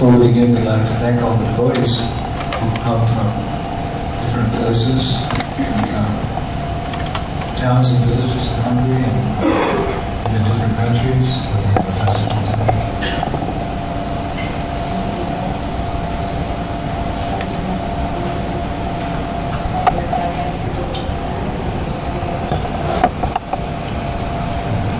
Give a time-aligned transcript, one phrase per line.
[0.00, 3.28] Before we begin, we'd like to thank all the devotees who've come from
[4.24, 5.12] different places,
[5.58, 6.16] different um,
[7.58, 11.28] towns and villages in Hungary and in different countries.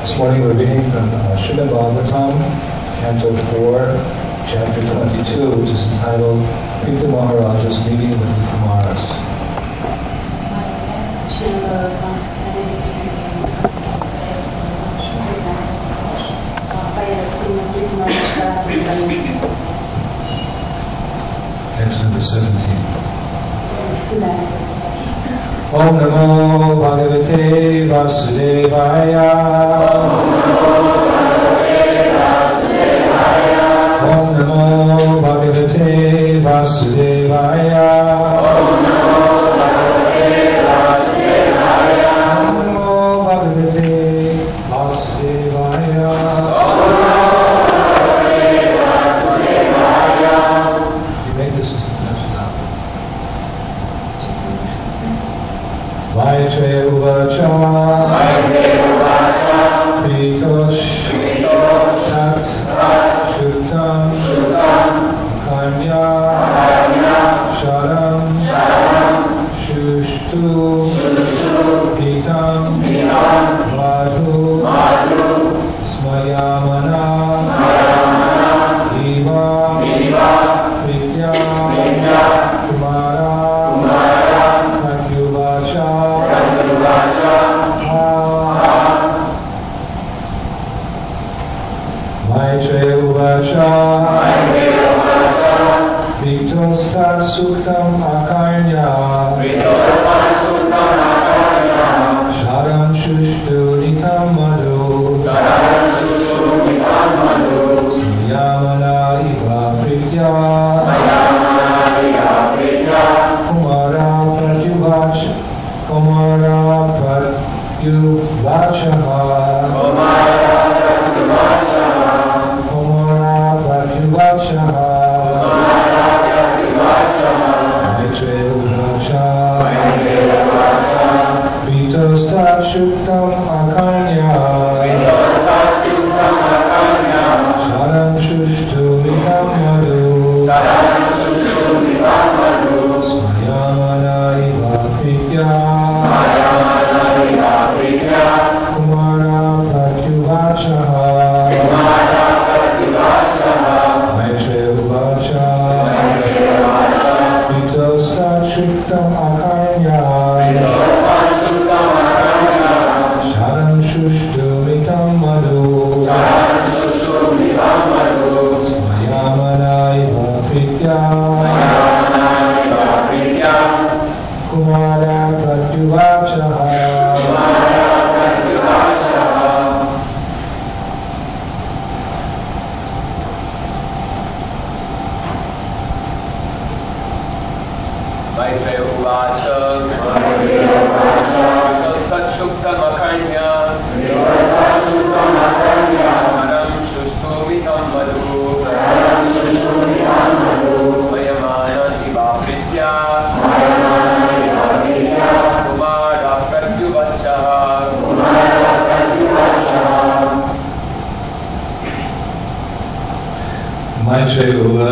[0.03, 2.37] This morning we're reading from uh, Srimad Bhagavatam,
[3.01, 4.10] Canto 4,
[4.51, 6.43] Chapter 22, which is entitled
[6.83, 9.05] Prithu Maharaja's Meeting with the Kumaras.
[21.77, 22.51] Text number 17.
[25.73, 29.28] Om Namo Bhagavate Vasudevaya.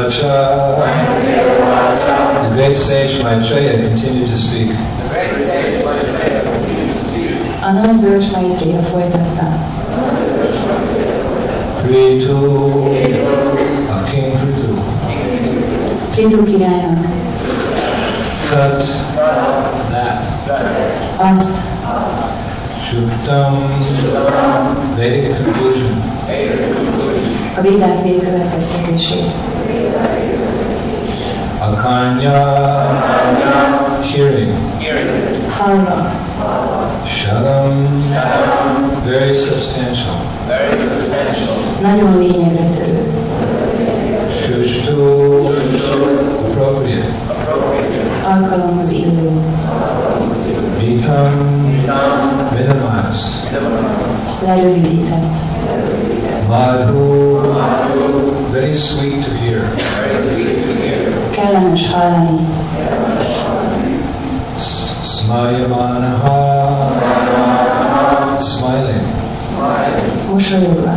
[0.09, 0.37] Uvacha
[2.49, 4.69] The great sage Maitreya continued to speak.
[5.11, 7.31] Great sage Maitreya continued to speak.
[7.63, 9.47] A nagy bölcs Maitréja folytatta.
[11.83, 12.91] Pritu of
[13.89, 14.75] uh, King Pritu.
[16.11, 17.07] Pritu királynak
[18.51, 18.85] Tat
[19.91, 20.25] that.
[21.17, 21.59] azt
[22.89, 23.55] Shuktam
[24.97, 26.03] Vedic conclusion.
[27.57, 29.31] a védák végkövetkeztetését.
[31.89, 32.37] Akanya
[34.13, 34.53] hearing.
[35.49, 36.13] Hallva,
[37.09, 37.89] Sharam
[39.09, 40.21] very substantial.
[40.47, 41.57] Very substantial.
[41.81, 43.03] nagyon lényegre törő.
[44.41, 45.47] Shushtu
[46.45, 47.09] appropriate.
[48.25, 49.31] Alkalomhoz illő.
[50.79, 51.33] Vitam
[52.55, 53.33] minimized.
[54.47, 55.37] lerövidített.
[56.49, 57.19] Madhu
[58.53, 59.88] very sweet to hear.
[61.39, 62.39] Kellemes hallani,
[65.03, 66.37] Smayamanaha.
[68.39, 69.07] Smiling.
[70.31, 70.95] mosolyogva,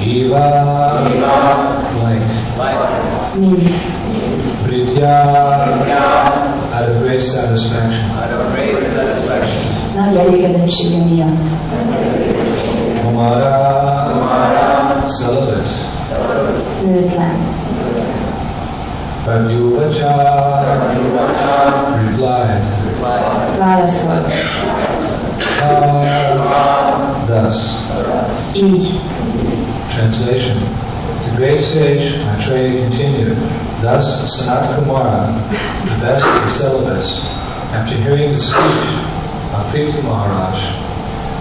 [0.00, 0.44] Eva.
[2.02, 2.26] Like.
[3.40, 3.70] mint,
[4.64, 5.14] Pritya.
[6.74, 8.04] Out of great satisfaction.
[8.20, 9.72] Out of great satisfaction.
[9.96, 11.51] nagy elégedettsége miatt, Kumara.
[19.24, 20.12] Pradyuvacha.
[22.06, 22.62] Replied.
[23.58, 24.26] válaszolt,
[25.62, 27.58] Ah, thus.
[28.54, 29.00] így,
[29.94, 30.56] Translation.
[31.24, 33.36] The great sage Maitreya continued.
[33.82, 35.32] Thus, Sanat Kumara,
[35.90, 37.20] the best of the celibates,
[37.72, 38.82] after hearing the speech
[39.54, 40.58] of Prithu Maharaj,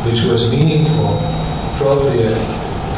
[0.05, 1.17] which was meaningful,
[1.73, 2.37] appropriate,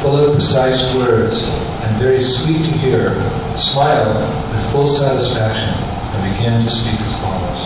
[0.01, 1.41] full of precise words,
[1.83, 3.11] and very sweet to hear,
[3.57, 4.15] smiled
[4.51, 5.73] with full satisfaction
[6.13, 7.61] and began to speak as follows.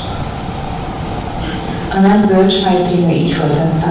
[1.92, 3.90] A nagy bölcs Maitréya így folytatta.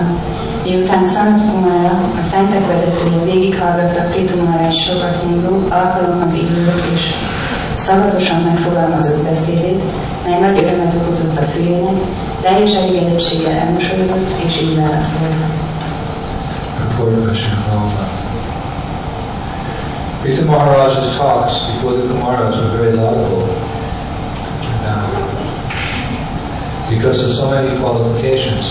[0.65, 7.15] Miután Szanat Kumára, a szentek vezetője végighallgatta Pritumára egy sokat mondó, alkalomhoz illő és
[7.75, 9.83] szavatosan megfogalmazott beszédét,
[10.25, 11.97] mely nagy örömet okozott a fülének,
[12.41, 15.35] teljes elégedettséggel elmosolyodott és így válaszolt.
[16.79, 18.26] Purport
[20.35, 20.47] Shambhala.
[20.47, 23.47] Maharaj's talks before the Kumaras were very laudable.
[26.89, 28.65] Because of so many qualifications,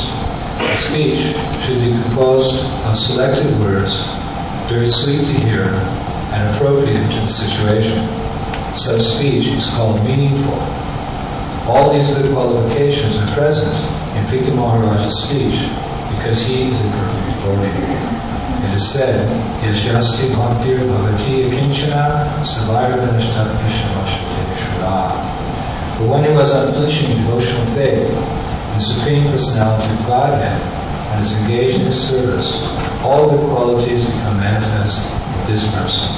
[0.60, 1.36] a speech
[1.66, 2.56] should be composed
[2.86, 3.94] of selected words,
[4.70, 5.66] very sweet to hear
[6.34, 8.08] and appropriate to the situation.
[8.78, 10.60] Such speech is called meaningful.
[11.68, 13.76] All these good qualifications are present
[14.16, 15.60] in Prithu Maharaj's speech
[16.16, 16.92] because he is a
[17.44, 18.35] perfect devotee.
[18.66, 19.28] It is said,
[19.62, 22.04] Yashasti Bhaktir Bhavati Akinchana
[22.44, 25.04] Savairadanashtaktishamashvateshvara.
[25.98, 31.78] But when he was unflinching devotional faith, the Supreme Personality of Godhead, and is engaged
[31.80, 32.52] in his service,
[33.02, 35.00] all the qualities become manifest
[35.38, 36.10] with this person.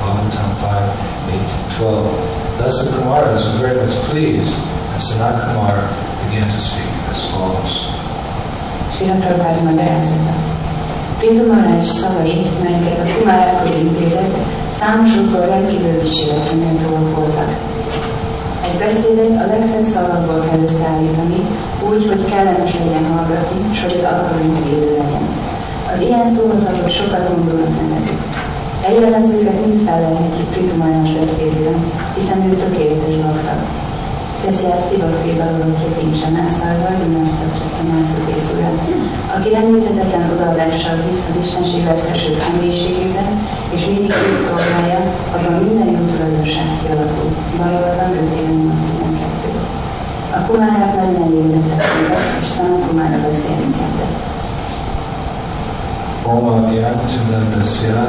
[0.00, 2.58] Bhagavatam 5, 8, 12.
[2.58, 5.38] Thus the Kumaras were very much pleased, and Sanat
[6.24, 7.72] began to speak as follows.
[8.96, 10.32] Srila Prabhupád magyarázata.
[10.32, 10.49] Printu
[11.20, 14.34] Maharaj szavai, melyeket a Kumárákhoz intézett,
[14.68, 17.50] számosokból rendkívül dicséretre méltóak voltak.
[18.62, 21.40] Egy beszédet a legszebb szavakból kell összeállítani,
[21.88, 25.24] úgy, hogy kellemes legyen hallgatni, és hogy az alkalom élő legyen.
[25.92, 28.20] Az ilyen szólatot sokat mondónak nevezik.
[28.82, 31.76] Eljelenzőket mind felelhetjük Pritumános beszédről,
[32.14, 33.54] hiszen ő tökéletes bakta.
[34.44, 38.70] Beszélsz Tibakri Bhagavati Kincsana Szarva, Gimnasztatra Szamászú Készúra,
[39.36, 43.28] aki rendítetetlen odaadással hisz az Istenség legfelső személyiségében,
[43.74, 45.00] és mindig így szolgálja,
[45.34, 47.30] abban minden jó tulajdonság kialakul.
[47.56, 49.50] Bhagavatam 5 12.
[50.38, 54.16] A kumárák nagyon elégedettek voltak, és Szanat kumára beszélni kezdett.
[56.24, 58.00] Om Avyantanandasya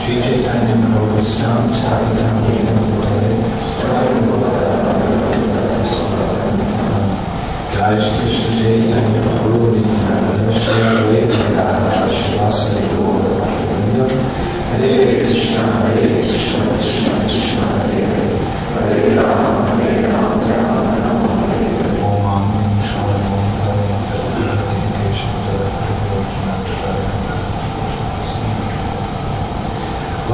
[0.00, 2.40] Shri Chaitanya Prabhupada Thapatam
[7.70, 13.44] Jai Shri Krishna Chaitanya Prabhu Nityananda Shri Advaita Shivasari Gaura
[14.72, 18.40] Hare Krishna Hare Krishna Krishna Krishna Hare Hare
[18.72, 23.50] Hare Rama Hare Rama Rama Rama Hare Om Om Shalom Om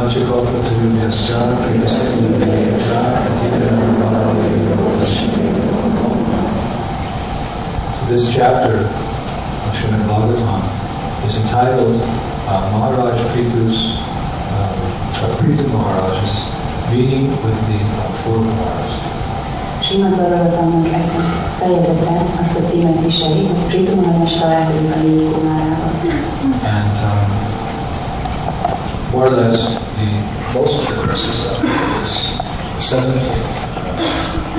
[0.06, 0.12] So
[8.06, 10.62] this chapter of Srimad Bhagavatam
[11.26, 11.98] is entitled
[12.46, 13.98] uh, Maharaj Pritu's,
[14.54, 16.34] uh, Pritu Maharaj's
[16.94, 18.92] meeting with the uh, four Kumaras.
[19.82, 21.22] Simad Bhagavatamnak ezt a
[21.58, 25.90] fejezete azt a címet viseli, hogy Pritu Maharaj találkozik a négy kumárával.
[26.62, 27.46] And um,
[29.12, 30.10] more or less, the
[30.52, 32.14] most of the verses of this
[32.90, 33.66] 17th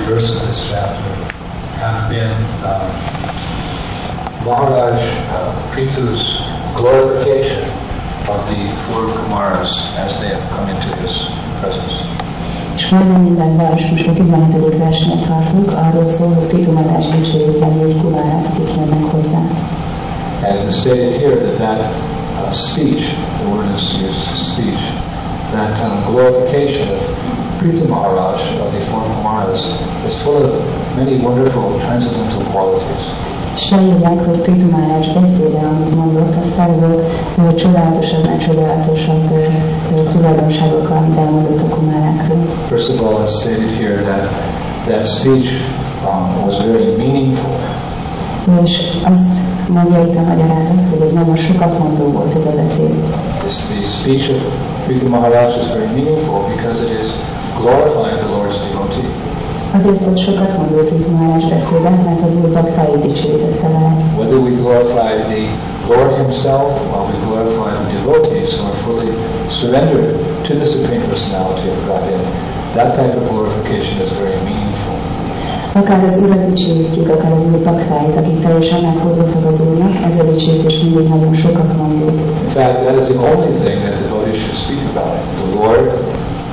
[0.06, 1.10] verse of this chapter
[1.78, 2.34] have been
[2.66, 2.90] um,
[4.44, 6.42] Maharaj uh, Pritu's
[6.74, 7.62] glorification
[8.26, 11.16] of the four Kumaras as they have come into his
[11.60, 11.94] presence.
[12.76, 14.76] És majdnem minden vers, most a 17.
[14.78, 19.38] versnél tartunk, arról szól, hogy dicsőjük négy kumárát, akik jönnek hozzá.
[20.42, 23.06] And it is stated here that that uh, speech,
[23.38, 25.07] the word is used, speech,
[25.52, 29.64] that um, glorification of Prithu Maharaj of the four Kumaras
[30.06, 33.04] is full of many wonderful transcendental qualities.
[33.56, 34.40] És leírják, hogy
[35.14, 37.02] beszéde, amit mondott, az tele volt
[37.38, 39.44] ö, csodálatosabb, csodálatosabb ö,
[39.96, 42.38] ö, tulajdonságokkal, amit elmondott a kumárákról.
[42.66, 44.28] First of all, it's stated here that
[44.86, 45.48] that speech
[46.06, 47.56] um, was very meaningful.
[48.64, 49.22] És azt
[49.68, 52.90] mondja itt a magyarázat, hogy ez nagyon sokat mondó volt ez a beszéd.
[53.38, 54.42] This, the speech of
[54.88, 57.12] Prithu Maharaj is very meaningful because it is
[57.60, 59.10] glorifying the Lord's devotee.
[59.78, 63.92] Azért volt sokat mondó Pritumárás beszéde, mert az ő baktái dicsőítette vele.
[64.18, 65.42] Whether we glorify the
[65.92, 69.10] Lord Himself or we glorify the devotees who are fully
[69.58, 70.08] surrendered
[70.46, 72.24] to the Supreme Personality of Godhead,
[72.76, 74.96] that type of glorification is very meaningful.
[75.72, 80.24] Akár az Urat dicsőítjük, akár az ő baktáit, akik teljesen megfordultak az Úrnak, ez a
[80.32, 82.06] dicsőítés mindig nagyon sokat mondó.
[82.46, 83.87] In fact, that is the only thing
[84.48, 85.88] should speak about it, the Lord,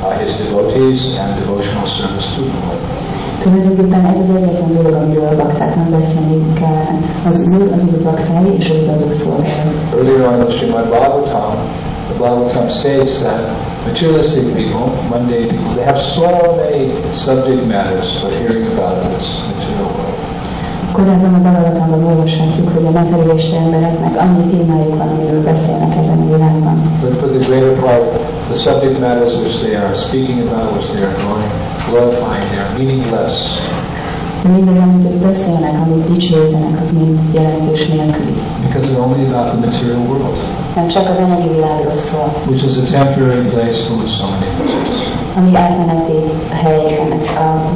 [0.03, 2.79] uh, His devotees, and devotional service to the Lord.
[3.41, 6.85] Tulajdonképpen ez az egyetlen dolog, amiről a baktáknak beszélni kell.
[7.25, 9.69] Az Úr, az Úr baktái és az szolgáló.
[9.93, 11.55] Earlier on the Srimad Bhagavatam,
[12.07, 13.39] the Bhagavatam states that
[13.85, 19.89] materialistic people, mundane people, they have so many subject matters for hearing about this material
[19.95, 20.34] world.
[20.95, 26.25] Korábban a Bhagavatamban olvashatjuk, hogy a materialista embereknek annyi témájuk van, amiről beszélnek ebben a
[26.35, 26.75] világban.
[27.01, 28.03] But for the greater part,
[28.51, 31.55] the subject matters which they are speaking about, which they are glori-
[31.89, 33.35] glorifying, they are meaningless.
[34.43, 38.33] De mindaz, amit ők beszélnek, amit dicsőítenek, az mind jelentés nélküli.
[38.65, 40.37] Because they're only about the material world,
[40.75, 45.14] Mert csak az anyagi világról szól, which is a temporary place of so many.
[45.37, 46.17] Ami átmeneti
[46.49, 47.69] hely ennek a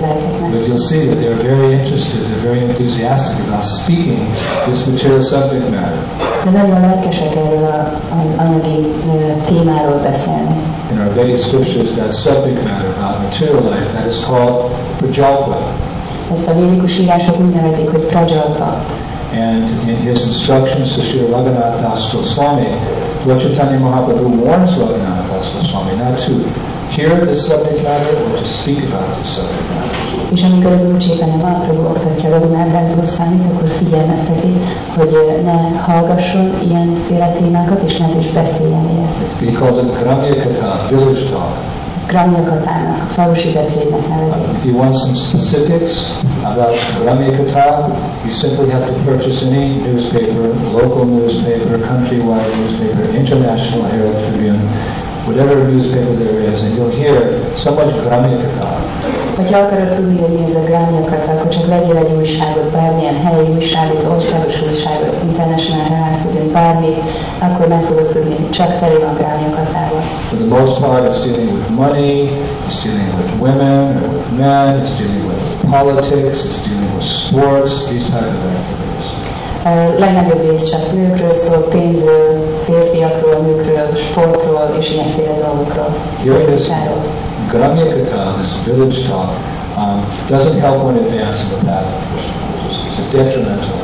[0.00, 0.50] lelkeknek.
[0.50, 4.22] But you'll see that they're very interested, they're very enthusiastic about speaking
[4.70, 5.98] this material subject matter.
[6.44, 7.64] De nagyon lelkesek erről
[8.10, 10.54] az anyagi ö, témáról beszélni.
[10.92, 14.54] In our Vedic scriptures, that subject matter about material life, that is called
[14.98, 15.58] prajalpa.
[16.32, 18.82] Ezt a védikus írások úgy nevezik, hogy prajalpa.
[19.32, 22.68] And in his instructions to Sri Raghunath Das Goswami,
[23.26, 26.32] Lord Mahaprabhu warns Raghunath Not to
[26.90, 30.10] hear this subject matter or to speak about this subject matter.
[30.32, 34.52] És amikor az Úr Csétanya Mahaprabhu oktatja Raghunáth Goszwamit, akkor figyelmezteti,
[34.96, 35.10] hogy
[35.44, 39.52] ne hallgasson ilyenféle témákat, és ne is beszéljen ilyet.
[39.52, 41.56] He calls it Gramya Katha, village talk.
[42.06, 44.42] Gramnyakatának, falusi beszédnek nevezik.
[44.58, 45.92] If you want some specifics
[46.44, 47.66] about Gramya Katha,
[48.24, 50.44] you simply have to purchase any newspaper,
[50.80, 54.60] local newspaper, countrywide newspaper, international Herald Tribune,
[55.30, 57.14] whatever newspaper there is, and you'll hear
[57.58, 58.70] so much Gramya Katha.
[59.50, 60.76] Ha akarod tudni, hogy mi ez a
[61.32, 67.02] akkor csak vegyél egy újságot, bármilyen helyi újságot, országos újságot, International Herald bármit,
[67.38, 69.16] akkor meg fogod tudni, csak felé van.
[70.28, 72.28] For the most part, it's dealing with money,
[72.66, 77.88] it's dealing with women or with men, it's dealing with politics, it's dealing with sports,
[77.90, 78.89] these type of activities.
[79.98, 85.94] Legnagyobb rész csak nőkről szól, pénzről, férfiakról, nőkről, sportról és ilyenféle dolgokról.
[87.50, 89.30] Gramya Katha, this village talk,
[89.76, 92.34] um, doesn't help one advance in the path of Krishna.
[92.98, 93.78] It's detrimental.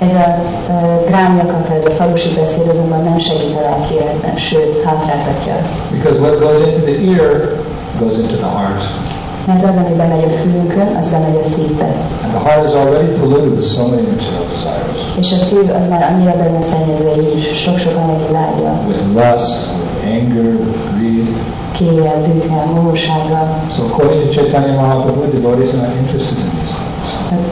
[0.00, 0.38] Ez a
[0.68, 5.92] uh, grámnyakata, ez a falusi beszéd azonban nem segít a lelki életben, sőt, hátráltatja azt.
[5.92, 7.50] Because what goes into the ear
[7.98, 9.15] goes into the heart.
[9.46, 11.84] Mert az, ami bemegy a fülünkön, az bemegy a szívbe.
[12.24, 14.98] And the heart is already polluted with so many material desires.
[15.20, 19.54] És a szív az már annyira benne szennyezve így is, sok-sok anyagi vágya, With lust,
[19.78, 21.28] with anger, with greed.
[21.76, 23.46] kéjjel, dühkel, mohósággal.
[23.70, 26.94] So according to Chaitanya Mahaprabhu, devotees are not interested in these things.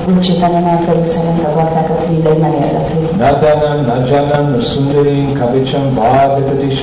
[0.08, 3.16] Úgy Csétanya Mahaprabhu szerint a baktákat mindegy nem érdekli.
[3.18, 6.78] Nadanam, Najanam, Nasundarim, Kavicham, Bhagavati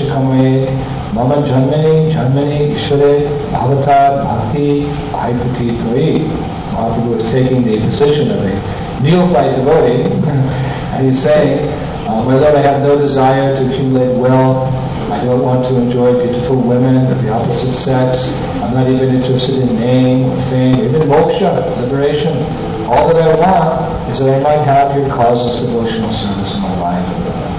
[1.14, 6.62] Mama Janmani, Janmani, Ishare, Bhavata, Bhakti, Bhaipuki, Tvai.
[6.72, 10.04] Mahaprabhu is taking the position of a neophyte devotee,
[10.96, 11.68] and he's saying,
[12.08, 14.68] uh, my Lord, I have no desire to accumulate wealth.
[15.12, 18.32] I don't want to enjoy beautiful women of the opposite sex.
[18.64, 22.38] I'm not even interested in name or fame, even moksha, liberation.
[22.88, 26.80] All that I want is that I might have your causes devotional service in my
[26.80, 27.51] life.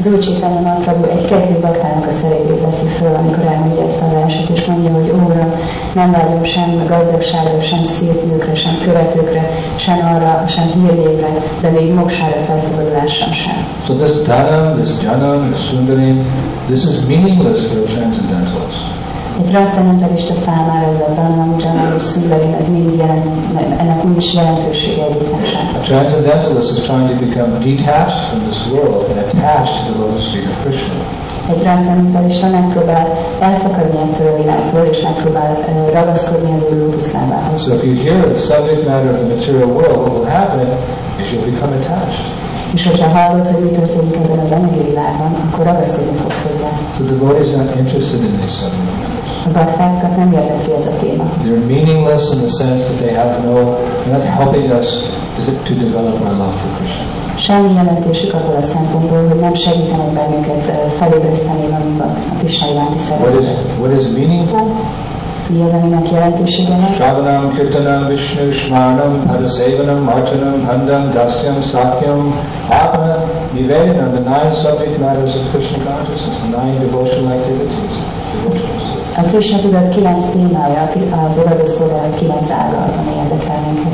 [0.00, 4.08] Az Úr Csétanya Mahaprabhu egy kezdő baktának a szerepét veszi föl, amikor elmondja ezt a
[4.08, 5.54] verset, és mondja, hogy Óra,
[5.94, 11.28] nem vágyom sem gazdagságra, sem szép nőkre, sem követőkre, sem arra, sem hírnévre,
[11.60, 13.66] de még moksára felszabadulásra sem.
[13.86, 16.24] So this dhanam, this janam, this sundarim,
[16.66, 18.89] this is meaningless for a transcendentalist.
[19.40, 21.12] Egy transzcendentalista számára ez a
[21.58, 23.24] Janam és Szundarim, ez mind jelent,
[23.78, 25.64] ennek nincs jelentősége egyiknek sem.
[25.74, 30.26] A transcendentalist is trying to become detached from this world and attached to the lotus
[30.32, 30.94] feet of Krishna.
[31.48, 33.06] Egy transzendentalista megpróbál
[33.40, 35.50] elszakadni ettől a világtól, és megpróbál
[35.92, 37.62] ragaszkodni az ő lótuszlábához.
[37.62, 40.60] So if you hear the subject matter of the material world, what will happen
[41.20, 42.24] is you'll become attached.
[42.74, 46.70] És hogyha hallod, hogy mi történik ebben az anyagi világban, akkor ragaszkodni fogsz hozzá.
[46.94, 48.89] So the devotee is not interested in these subject
[51.42, 54.88] They're meaningless in the sense that they have no, they're not helping us
[55.36, 57.04] to, to develop our love for Krishna.
[57.38, 63.40] Semmi jelentésük abból a szempontból, hogy nem segítenek bennünket felébreszteni magunkban a Krishna iránti What
[63.40, 63.76] is, szeretetet.
[63.78, 64.66] what is meaningful?
[65.48, 66.92] Mi az, aminek jelentősége van?
[66.94, 72.34] Shravanam, Kirtanam, Vishnu, Shmanam, Padasevanam, Martanam, Handam, Dasyam, Sakyam,
[72.68, 73.14] Atma,
[73.54, 77.94] Nivedanam, the nine subject matters of Krishna consciousness, the nine devotional activities.
[78.32, 78.99] Devotionals.
[79.20, 80.90] A Krishna tudat kilenc témája,
[81.26, 83.92] az szolgálat kilenc ága az, ami érdekel minket.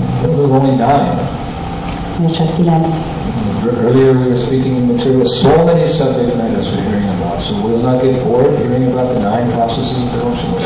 [0.51, 1.31] Only nine.
[2.21, 2.89] Mert csak kilenc.
[3.85, 7.83] Earlier we were speaking in material, so many subject matters we're hearing about, so we'll
[7.89, 10.59] not get bored hearing about the nine processes of devotional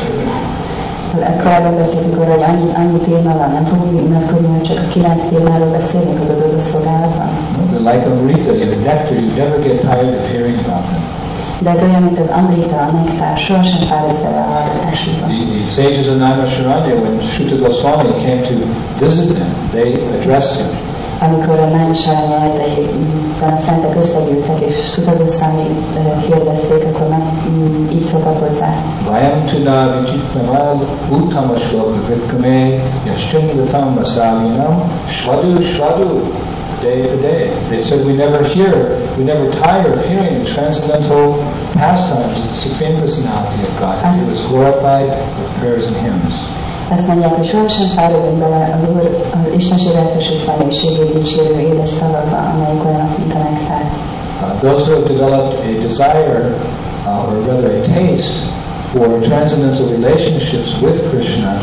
[1.42, 5.22] Korábban beszéltünk arra, hogy annyi, annyi téma van, nem fogunk unatkozni, hogy csak a kilenc
[5.28, 7.28] témáról beszélünk az adott szolgálatban.
[7.72, 11.19] They're like Amrita, know, nectar, you never get tired of hearing about them.
[11.62, 12.90] De ez olyan, mint az amrita,
[13.36, 15.28] sohasem a hallgatásukban.
[15.28, 18.54] The, the sages of Naimisharanya, when Suta Goswami came to
[18.98, 20.88] visit them, they addressed him.
[21.22, 25.62] Amikor a Nájmisáranya erdeiben a szentek összegyűltek, és Sutagosszami
[26.28, 28.68] kérdezték, akkor meg mm, így szokott hozzá.
[29.08, 32.68] Vayam tuna vijitnamal uttamasloka vitkame
[33.06, 36.20] yashchindatam vasavinam shvadu shvadu
[36.80, 37.52] day to day.
[37.68, 41.36] They said we never hear, we never tire of hearing the transcendental
[41.72, 44.16] pastimes of the Supreme Personality of God.
[44.16, 46.34] He was glorified with prayers and hymns.
[46.90, 52.36] Azt mondják, hogy sohasem fáradunk bele az Úr, az Istenség elfeső személyiségét dicsérő édes szavakba,
[52.36, 53.90] amelyik olyanok, mint a nektár.
[54.42, 56.54] Uh, those who have developed a desire,
[57.06, 58.50] uh, or rather a taste,
[58.92, 61.60] for transcendental relationships with Krishna,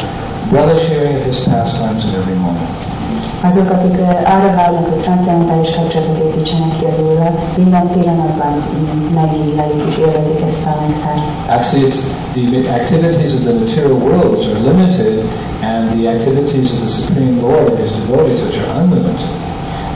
[0.52, 2.97] relish hearing of his pastimes at every moment.
[3.41, 8.63] Azok, akik arra vágynak, hogy transzendentális kapcsolatot építsenek ki az Úrral, minden pillanatban
[9.13, 11.22] megízlelik és élvezik ezt a nektárt.
[11.48, 12.02] Actually, it's
[12.34, 15.23] the activities of the material world which are limited,
[15.62, 19.30] and the activities of the Supreme Lord and His devotees which are unlimited.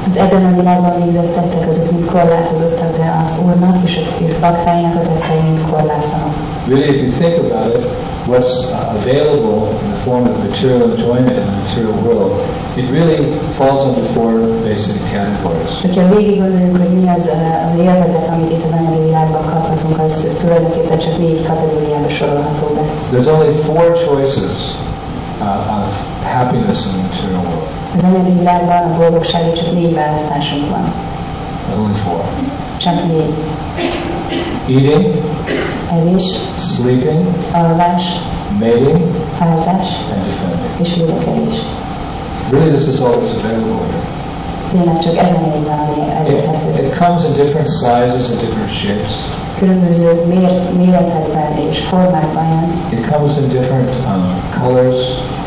[0.09, 4.33] Az ebben a világban végzett tettek azok mind korlátozottak, de az Úrnak és a és
[4.39, 6.30] baktáinak a tettei mind korlátlanok.
[6.67, 7.81] Really, if you think about it,
[8.27, 12.31] what's uh, available in the form of material enjoyment in the material world,
[12.77, 14.31] it really falls into four
[14.63, 15.69] basic categories.
[15.81, 17.25] Hogyha végig gondoljuk, hogy mi az
[17.73, 22.81] az élvezet, amit itt az anyagi világban kaphatunk, az tulajdonképpen csak négy kategóriába sorolható be.
[23.11, 24.53] There's only four choices
[25.39, 25.87] uh, of
[26.23, 27.67] happiness in the material world.
[27.97, 30.93] Az anyagi világban a boldogsági csak négy választásunk van.
[31.77, 32.21] Only four.
[33.07, 33.33] Négy.
[34.67, 35.15] Eating,
[35.91, 36.23] Evés,
[36.57, 38.03] sleeping, alvás,
[38.59, 39.01] mating,
[39.39, 40.69] házás and defending.
[40.79, 41.59] és védekezés.
[42.51, 44.01] Really, this is all that's available here.
[44.71, 46.85] Tényleg csak ez a négy ami It, elérhető.
[46.85, 49.11] it comes in different sizes and different shapes.
[49.57, 54.23] Különböző mér, méretekben és formákban jön, It comes in different um,
[54.61, 54.95] colors.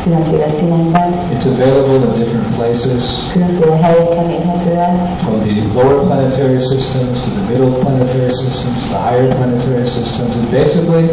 [0.05, 6.59] Különféle színekben, It's available in different places, különféle helyeken érhető el, from the lower planetary
[6.59, 10.31] systems to the middle planetary systems, to the higher planetary systems.
[10.37, 11.05] And basically,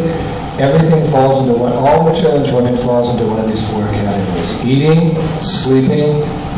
[0.67, 4.51] everything falls into one, all material enjoyment falls into one of these four categories.
[4.71, 5.01] Eating,
[5.41, 6.09] sleeping,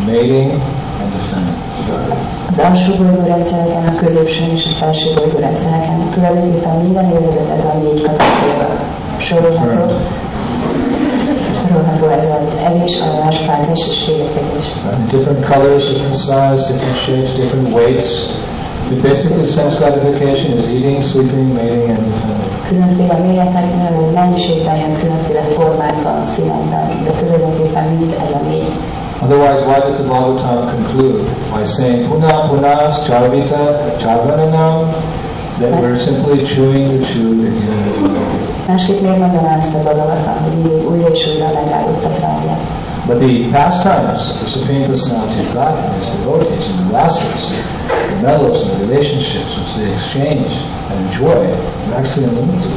[0.10, 0.48] mating,
[1.02, 1.66] and defending.
[2.50, 8.74] az alsó bolygórendszereken, a középső és a felső bolygórendszereken tulajdonképpen minden élvezetet a négy kategóriába
[9.20, 9.94] sorolható.
[12.02, 12.28] Az
[12.66, 14.68] evés, alvás, fázás és védekezés.
[15.10, 18.30] Different colors, different size, different shapes, different weights.
[18.90, 22.14] But basically, sense gratification is eating, sleeping, mating, and.
[22.68, 28.74] Különféle méretekben, mennyiségben különféle formákban, színekben, de tulajdonképpen mind ez a négy.
[29.22, 33.64] Otherwise, why does the Bhagavatam conclude by saying Puna Punas Charvita
[34.00, 34.94] Charvananam?
[35.60, 38.45] That we're simply chewing the chew again and again.
[38.68, 42.58] Másképp miért mondaná ezt hogy mindig újra és újra megállott a rágja?
[43.08, 47.52] But the pastimes of the Supreme Personality of God and His devotees and the rasas,
[48.14, 50.52] the mellows and the relationships which they exchange
[50.90, 51.54] and enjoy,
[51.88, 52.74] are actually unlimited.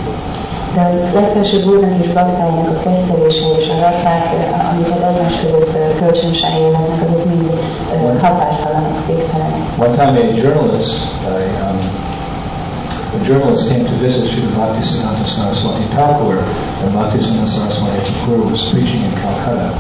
[0.75, 4.25] De az legfelsőbb úrnak és baktáinak a kezdtelése és a rasszák,
[4.73, 7.61] amiket egymás között kölcsönösen élveznek, azok mind
[8.21, 9.63] határtalanok, végtelenek.
[9.79, 11.31] One time a journalist, a,
[11.71, 12.08] um,
[13.15, 16.37] a journalist came to visit Srila Bhaktisiddhanta Saraswati Thakur
[16.81, 19.73] when Bhaktisiddhanta Saraswati Thakur was preaching in Calcutta.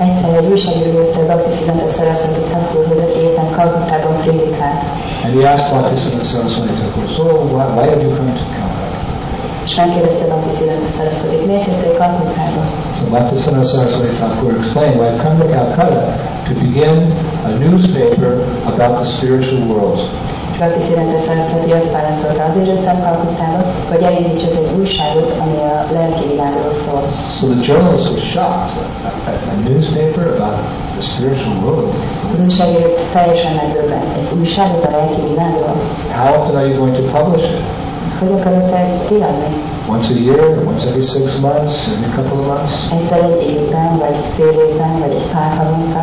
[0.00, 4.82] Egyszer egy újságíró jött a Bhaktiszidanta Saraswati Thakurhoz, éppen Kalkuttában prédikált.
[5.24, 8.98] And he asked Bhaktisiddhanta Saraswati Thakur, so why, why have you come to Calcutta?
[9.64, 12.62] És megkérdezte Bhakti Siddhanta Saraswati, miért jöttél Kalkuttába?
[12.98, 16.02] So Bhaktisiddhanta Saraswati Thakur explained, well, I've come to Calcutta
[16.46, 16.96] to begin
[17.44, 18.32] a newspaper
[18.72, 20.00] about the spiritual world.
[20.60, 26.26] Bhakti Siddhanta Saraswati azt válaszolta, azért jöttem Kalkuttába, hogy elindítsak egy újságot, ami a lelki
[26.28, 27.02] világról szól.
[27.38, 28.72] So the journalist was shocked.
[29.04, 30.58] A, a, newspaper about
[30.96, 31.94] the spiritual world.
[32.32, 34.04] Az újságíró teljesen megdöbbent.
[34.18, 35.74] Egy újságot a lelki világról?
[36.16, 37.60] How often are you going to publish it?
[38.20, 39.50] Hogy akarod te ezt kiadni?
[39.88, 42.74] Once a year, once every six months, every couple of months?
[42.92, 46.00] Egyszer egy évben, vagy fél évben, vagy egy pár havonta?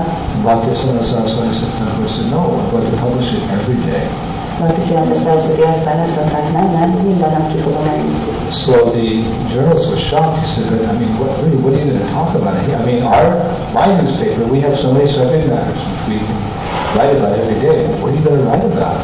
[1.04, 4.08] Saraswati Thakur said, no, I'm going to publish it every day.
[4.60, 8.13] Bhakti Siddhanta Saraswati azt válaszolták, nem, nem, minden nap ki fogom menni.
[8.52, 9.08] So the
[9.54, 10.39] journalist was shocked.
[10.39, 12.56] He said, I mean, what, really, what are you going to talk about?
[12.82, 13.28] I mean, our,
[13.80, 16.17] my newspaper, we have so many subject matters we
[16.96, 17.80] write about every day.
[18.02, 18.98] What are you going to write about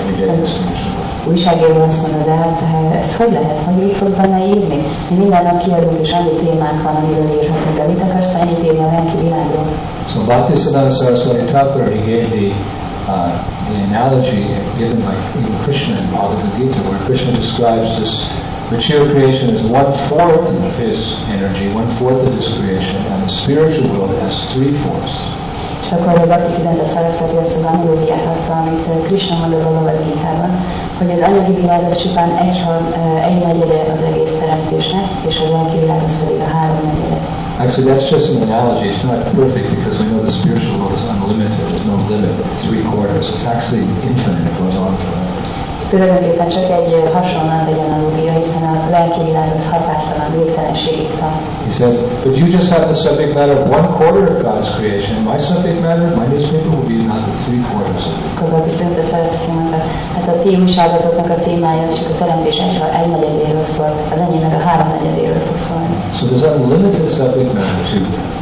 [0.00, 0.28] every day?
[0.34, 0.98] in this newspaper?"
[1.30, 2.62] Újságíró azt mondta, de hát
[3.00, 4.80] ez hogy lehet, hogy mit fog benne írni?
[5.10, 8.78] Mi minden nap kiadunk, és annyi témánk van, amiről írhatunk, de mit akarsz ennyit írni
[8.78, 9.66] a lelki világról?
[10.10, 12.46] So Bhaktisiddhanta Saraswati Thakur, he gave the,
[13.08, 13.36] uh,
[13.68, 14.42] the analogy
[14.78, 18.28] given by even Krishna in Bhagavad Gita, where Krishna describes this
[18.70, 23.28] material creation as one fourth of his energy, one fourth of his creation, and the
[23.28, 25.16] spiritual world has three fourths.
[25.84, 29.58] És akkor a Bhakti Siddhanta Saraswati azt az analógiát adta, amit eh, Krishna mond a
[29.58, 30.00] Bhagavad
[30.98, 32.56] hogy az anyagi világ az csupán egy,
[32.94, 37.37] eh, egy negyede az egész teremtésnek, és a lelki világ az pedig a három negyede.
[37.58, 38.88] Actually, that's just an analogy.
[38.88, 41.58] It's not perfect because we know the spiritual world is unlimited.
[41.58, 42.30] There's no limit.
[42.62, 43.30] Three quarters.
[43.30, 44.46] It's actually infinite.
[44.46, 45.27] It goes on forever.
[45.90, 51.40] Tulajdonképpen csak egy hasonlat, egy analógia, hiszen a lelki világ az határtalan végtelenségig tart.
[51.68, 55.16] He said, but you just have the subject matter of one quarter of God's creation.
[55.32, 58.28] My subject matter, my newspaper will be not the three quarters of it.
[58.40, 59.78] Akkor Siddhanta Saraswati mondta,
[60.14, 64.18] hát a ti újságatoknak a témája az csak a teremtés egy, egy negyedéről szól, az
[64.26, 65.96] enyémek a három negyedéről fog szólni.
[66.18, 67.98] So there's unlimited subject matter to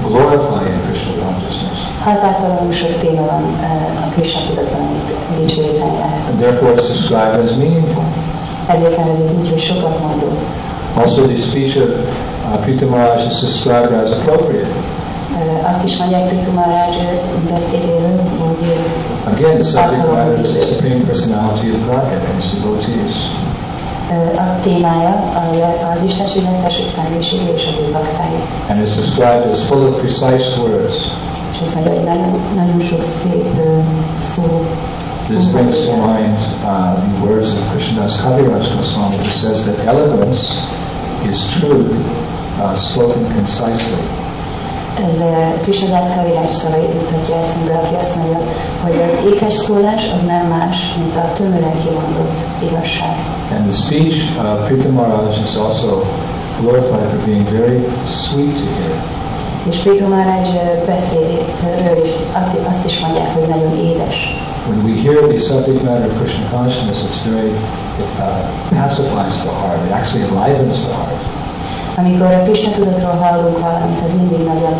[0.09, 1.79] glorify in Krishna consciousness.
[2.05, 6.29] Határtalanul sok téma van eh, a Krishna tudatban, amit dicsőíteni lehet.
[6.31, 8.05] And therefore it's described as meaningful.
[8.67, 10.29] Ezért nevezik úgy, hogy sokat mondó.
[10.95, 11.89] Also the speech of
[12.83, 14.69] uh, Maharaj is described as appropriate.
[15.37, 20.61] Eh, Azt is mondják Pritu Maharaj beszédéről, hogy eh, Again, the subject matter is the
[20.61, 23.15] Supreme Personality of Godhead and His devotees.
[24.37, 27.93] A témája a- az Istenségnek felső személyisége és ő.
[28.69, 30.97] And it's described as full of precise words.
[31.53, 33.61] És azt mondja, hogy nagyon, nagyon sok szép
[34.19, 34.65] szó.
[35.29, 40.43] This brings to mind uh, the words of Krishnadas Kaviraj Goswami, who says that eloquence
[41.31, 41.91] is truth
[42.61, 44.26] uh, spoken concisely.
[45.05, 48.39] Ez eh, Krishnadász Kaviraj szavait mutatja eszembe, aki azt mondja,
[48.83, 52.39] hogy az ékes szólás az nem más, mint a tömören kimondott
[52.71, 53.17] igazság.
[53.51, 56.03] And the speech of Pritha Maharaj is also
[56.61, 58.95] glorified for being very sweet to hear.
[59.71, 62.13] És Pritu Maharaj eh, beszédről is
[62.69, 64.17] azt is mondják, hogy nagyon édes.
[64.69, 67.53] When we hear the subject matter of Krishna consciousness, it's very,
[68.03, 69.81] it uh, pacifies the heart.
[69.87, 71.36] It actually enlivens the heart.
[71.99, 74.75] Amikor a Krishna tudatról hallunk valamit, az mindig nagyon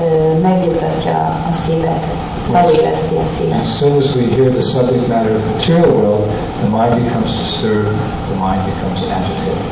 [0.00, 1.16] ö, megnyugtatja
[1.50, 2.04] a szívet,
[2.52, 3.60] feléleszti a szívet.
[3.60, 6.24] As soon as we hear the subject matter of material world,
[6.60, 7.96] the mind becomes disturbed,
[8.30, 9.68] the mind becomes agitated.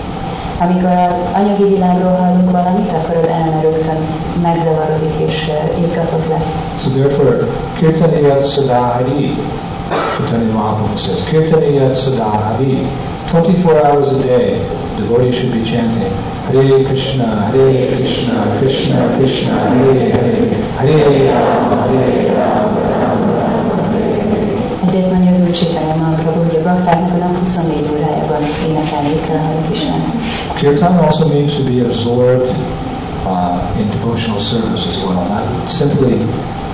[0.64, 4.00] Amikor az anyagi világról hallunk valamit, akkor az elme rögtön
[4.42, 5.50] megzavarodik és
[5.82, 6.54] izgatott lesz.
[6.78, 7.36] So therefore,
[7.78, 9.34] Kirtaniyat Sadahari,
[10.16, 12.86] Chaitanya Mahaprabhu says, Kirtaniyat Sadahari,
[13.30, 14.60] 24 hours a day,
[14.96, 16.12] devotees should be chanting,
[16.48, 22.86] Hare Krishna, Hare Krishna, Krishna Krishna, Hare Hare, Hare Rama, Hare Rama.
[24.86, 29.38] Ezért mondja az Úr Csétája Mahaprabhu, hogy a baktáknak a nap 24 órájában énekelni kell
[29.38, 30.04] Hare Krishnát.
[30.54, 32.48] Kirtan also means to be absorbed
[33.26, 36.14] uh, in devotional service as well, not simply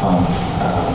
[0.02, 0.26] um,
[0.60, 0.92] uh,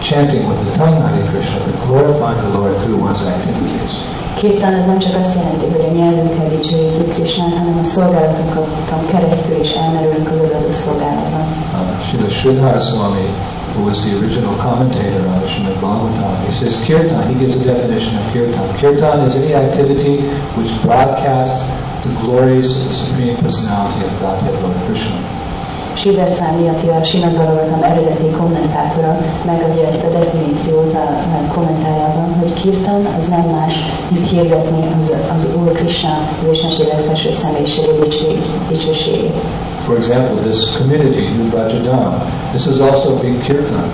[0.00, 4.23] chanting with the tongue Hare Krishna, but glorifying the Lord through one's activities.
[4.42, 9.72] Az nem csak azt jelenti, hogy a nyelvünkkel dicsőítjük Krishnát, hanem a szolgálatunkon keresztül is
[9.72, 11.46] elmerülünk az adott szolgálatban.
[12.08, 13.28] Srila Sridhar Swami,
[13.74, 18.14] who was the original commentator on Srimad Bhagavatam, he says Kirtan, he gives a definition
[18.16, 18.76] of Kirtan.
[18.76, 20.14] Kirtan is any activity
[20.56, 21.70] which broadcasts
[22.04, 25.18] the glories of the Supreme Personality of Godhead Lord Krishna.
[25.96, 32.52] Swami, aki a Simad Bhagavatam eredeti kommentátora, megadja ezt a definíciót a a kommentájában, hogy
[32.52, 33.74] kirtan az nem más,
[34.10, 39.36] mint hirdetni az, az Úr Krishna, az Istenségek felső személyisége dicső- dicsőségét.
[39.84, 43.92] For example, this community, New Bhajadam, this is also big kirtan.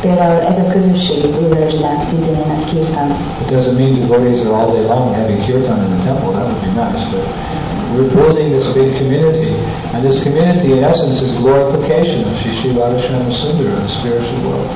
[0.00, 3.08] Például ez a közösségi bűvölgyidám szintén egy nagy kirtan.
[3.40, 6.60] It doesn't mean devotees are all day long having kirtan in the temple, that would
[6.60, 7.24] be nice, but
[7.94, 9.54] we're building this big community,
[9.92, 14.40] and this community in essence is glorification of Shri Shri Radha Shyamasundar in the spiritual
[14.46, 14.68] world.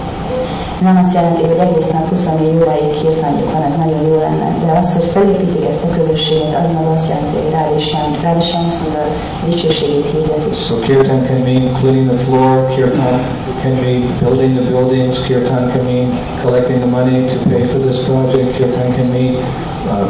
[0.82, 2.92] Nem azt jelenti, hogy egész nap 24 óráig
[3.52, 7.08] van, ez nagyon jó lenne, de az, hogy felépítik ezt a közösséget, az meg azt
[7.08, 7.50] jelenti, hogy
[8.22, 9.06] Radharshyamu Sundar
[9.44, 10.54] dicsőségét hirdetik.
[10.54, 13.14] So kirtan can mean cleaning the floor, kirtan
[13.62, 16.08] can mean building the buildings, kirtan can mean
[16.42, 20.08] collecting the money to pay for this project, kirtan can mean uh,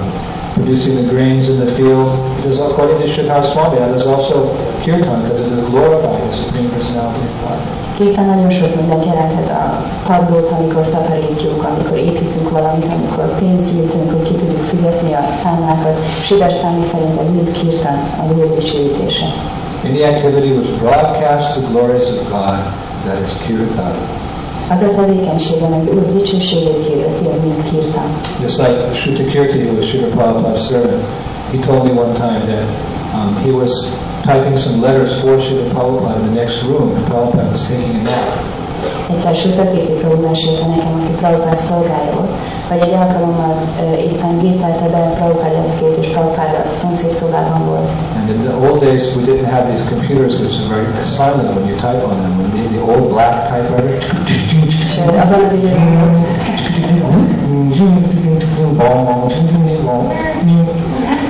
[0.55, 2.09] producing the grains in the field.
[2.39, 4.37] It is according to Shridhar Swami, that is also
[4.85, 7.61] kirtan because it is glorifying the Supreme Personality of God.
[8.03, 14.11] Kirtan nagyon sok mindent jelenthet a padlót, amikor takarítjuk, amikor építünk valamit, amikor pénzt gyűjtünk,
[14.11, 15.97] hogy ki tudjuk fizetni a számlákat.
[16.23, 19.27] Sidas számi szerint ez mind kirtan, az úr dicsőítése.
[19.85, 22.59] Any activity which broadcasts the glories of God,
[23.05, 23.93] that is kirtan.
[24.71, 28.09] Az a tevékenység, ami az Úr dicsőségét hirdeti, az mind kirtan.
[28.43, 31.05] Just like Shruta Kirti, who was Prabhupada's servant,
[31.53, 33.73] he told me one time that um, he was
[34.25, 38.03] typing some letters for Srila Prabhupada in the next room, and Prabhupada was taking a
[38.03, 38.63] nap.
[39.11, 39.33] Egyszer
[40.23, 42.37] mesélte nekem, aki Prabhupád szolgálja volt,
[42.69, 47.89] hogy egy alkalommal ö, éppen gépelte be Prabhupád leckét, és Prabhupád a szomszéd szobában volt.
[48.17, 51.67] And in the old days, we didn't have these computers which are very silent when
[51.69, 52.33] you type on them.
[52.43, 53.97] We need the old black typewriter.
[54.85, 55.83] És abban az időben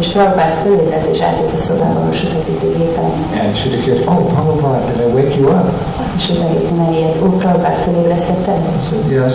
[0.00, 3.10] És Prabhupád fölébredt, és átjött a szobában a sütökéti gépen.
[3.40, 5.66] And Shruta Kirti, oh Prabhupada, did I wake you up?
[6.16, 8.58] És Sütökéti megijedt, ó, Prabhupád fölébresztetted?
[8.80, 9.34] I said, yes.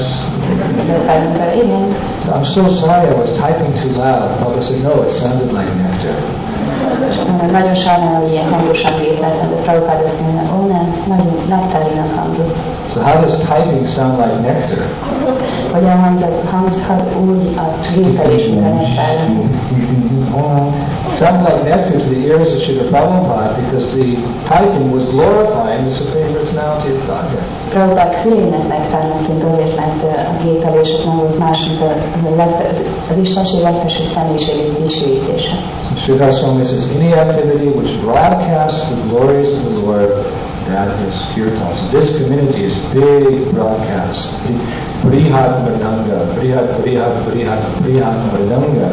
[0.86, 1.86] Prabhupád mondta, igen.
[2.24, 4.30] So, I'm so sorry I was typing too loud.
[4.38, 6.16] Prabhupada said, no, it sounded like nectar.
[7.52, 12.56] Nagyon sajnálom, hogy ilyen hangosan gépeltem, de Prabhupád azt mondja, ó nem, nagyon nektárinak hangzott.
[12.94, 14.86] So how does typing sound like nectar?
[22.08, 24.16] The ears of Srila Prabhupada because the
[24.92, 27.44] was glorifying the Supreme Personality of Godhead.
[30.28, 31.86] A gépelés az nem volt más, mint a,
[32.32, 35.56] a legfe- az, az Istenség legfelsőbb személyiségét dicsőítése.
[35.90, 40.26] So Sridhar Swami says, any activity which broadcasts the glories of the Lord,
[40.68, 41.78] that is kirtan.
[41.78, 44.34] So this community is big broadcast.
[45.02, 48.90] Brihat Mridanga, Brihat, Brihat, Brihat, Brihat Mridanga.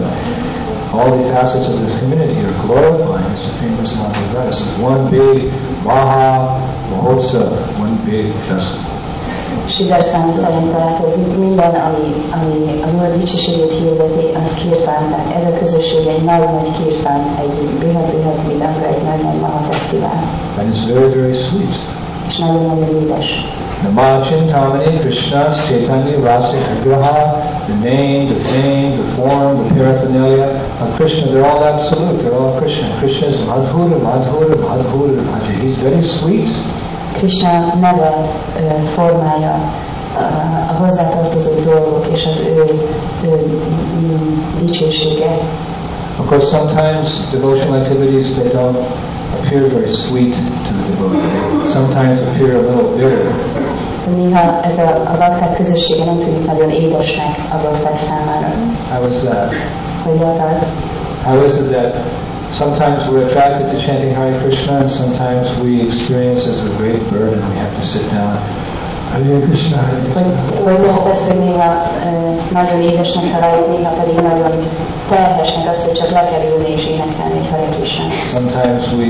[0.94, 6.62] All the facets of this community are glorifying the Supreme Personality of one big Maha
[6.90, 8.93] Mahotsav, one big festival.
[9.68, 15.58] Swami szerint tehát minden, ami, ami az Úr dicsőségét hirdeti, az kirtán, tehát ez a
[15.58, 20.22] közösség egy nagy-nagy kirtán, egy bihat-bihat vidanga, egy nagy-nagy maha fesztivál,
[20.58, 21.74] And it's very, very sweet.
[22.28, 23.28] és nagyon-nagyon édes.
[23.82, 27.36] Nama Chintamani Krishna Chaitanya Rasa Agraha,
[27.66, 30.48] the name, the fame, the form, the paraphernalia
[30.82, 32.88] of Krishna, they're all absolute, they're all Krishna.
[32.98, 35.60] Krishna is Madhura, Madhura, Madhura, Madhura.
[35.62, 36.48] He's very sweet.
[37.24, 38.14] Krishna neve,
[38.58, 39.72] ö, uh, formája,
[40.68, 42.80] a, hozzátartozó dolgok és az ő,
[43.22, 43.60] ő
[44.60, 45.38] dicsősége.
[46.20, 48.76] Of course, sometimes devotional activities, they don't
[49.32, 51.72] appear very sweet to the devotee.
[51.72, 53.34] Sometimes appear a little bitter.
[54.16, 58.48] Néha ez a, a bakták közössége nem tűnik nagyon édesnek a bakták számára.
[58.90, 59.52] How is that?
[60.02, 60.66] Hogy az?
[61.24, 61.94] How is it that
[62.54, 67.40] sometimes we're attracted to chanting Hare Krishna and sometimes we experience as a great burden
[67.50, 68.36] we have to sit down.
[69.10, 70.62] Hare Krishna, Hare Krishna.
[70.64, 71.90] hogy lehet néha
[72.52, 74.68] nagyon édesnek találjuk, néha pedig nagyon
[75.08, 78.04] terhesnek azt, hogy csak lekerülni és énekelni Hare Krishna.
[78.34, 79.08] Sometimes we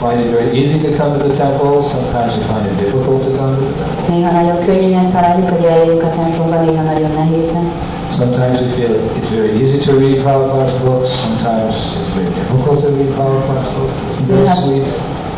[0.00, 3.30] find it very easy to come to the temple, sometimes we find it difficult to
[3.38, 4.14] come to the temple.
[4.14, 7.66] Néha nagyon könnyűen találjuk, hogy eljöjjünk a templomba, néha nagyon nehéznek.
[8.10, 12.88] Sometimes we feel it's very easy to read Prabhupada's books, sometimes it's very difficult to
[12.90, 13.94] read Prabhupada's books.
[14.10, 14.54] It's very Yeah.
[14.62, 14.86] sweet.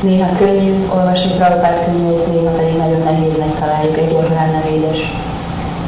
[0.03, 5.13] Néha könnyű olvasni Prabhupád könyveit, néha pedig nagyon nehéznek találjuk, egyáltalán nem édes.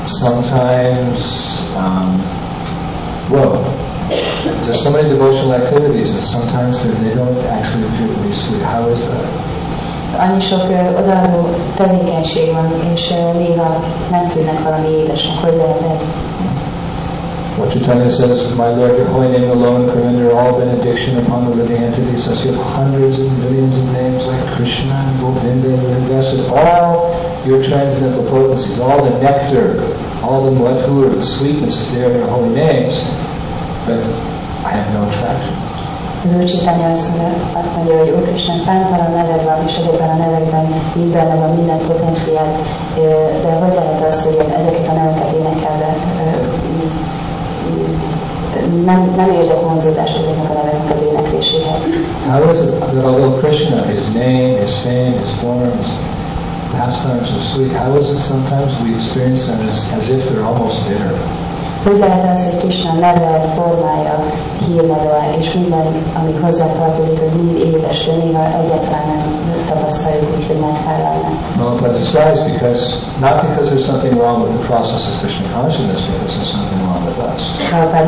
[0.07, 1.19] Sometimes,
[1.77, 2.23] um,
[3.31, 3.53] well,
[4.63, 8.63] there's so many devotional activities that sometimes they don't actually appear to be sweet.
[8.63, 9.27] How is that?
[10.19, 15.83] Annyi sok ö, odaadó tevékenység van, és ö, néha nem tűnnek valami édesnek, hogy lehet
[15.97, 16.05] ez.
[17.63, 21.55] What Chaitanya says, My Lord, your holy name alone can render all benediction upon the
[21.55, 22.27] living entities.
[22.27, 27.15] Thus you have hundreds and millions of names like Krishna and Govinda and invested all
[27.47, 29.79] your transcendental potencies, all the nectar,
[30.27, 32.95] all the madhur, the sweetness is there in your holy names.
[33.87, 34.01] but
[34.67, 35.55] I have no attraction.
[36.25, 40.67] Az Úr Csitánya azt mondja, hogy Úr Krishna számtalan neved van, és ezekben a nevekben
[40.95, 42.49] mind benne van minden potenciál,
[42.97, 43.03] ö,
[43.43, 45.97] de hogy lehet az, hogy én ezeket a neveket énekelve
[48.85, 51.81] nem, nem érzek vonzódást ezeknek a neveknek az énekléséhez.
[52.31, 55.91] How is it that although Krishna, his name, his fame, his form, his
[56.73, 60.89] pastimes are sweet, how is it sometimes we experience them as, as if they're almost
[60.89, 61.13] bitter?
[61.85, 64.25] Hogy lehet az, hogy Krishna neve, formája,
[65.39, 65.87] és minden,
[66.21, 71.29] ami hozzá tartozik, az mind édes, de néha egyáltalán nem tapasztaljuk úgy, hogy megfelelne.
[71.59, 72.83] Well, but it's wise because,
[73.21, 77.03] not because there's something wrong with the process of Krishna consciousness, because there's something wrong
[77.09, 77.43] with us.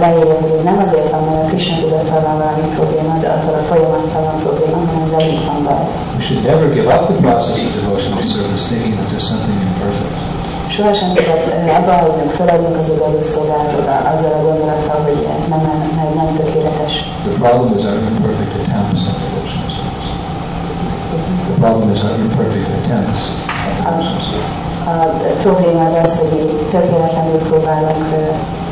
[0.01, 3.55] Leírja, hogy ez nem azért van, mert a Krishna tudattal van valami probléma, az attól
[3.63, 5.85] a folyamattal van probléma, hanem velünk van baj.
[6.17, 10.44] We should never give up the process of devotional service thinking that there's something imperfect.
[10.77, 15.79] Sohasem szabad ö, abba hagynunk, feladjunk az odaadó szolgálatot azzal a gondolattal, hogy nem, nem,
[15.97, 16.95] nem, nem tökéletes.
[17.27, 20.09] The problem is our imperfect attempts at service.
[21.49, 23.21] The problem is our imperfect attempts
[23.89, 24.63] at service.
[24.87, 24.97] A
[25.43, 28.05] probléma az az, hogy tökéletlenül próbálunk,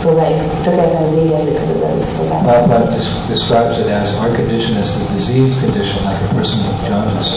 [0.01, 1.59] próbáljuk, tökéletlenül végezzük
[2.01, 2.53] az szolgálatot.
[2.53, 6.89] Prabhupada des- describes it as our condition is the disease condition, like a person with
[6.89, 7.33] jaundice.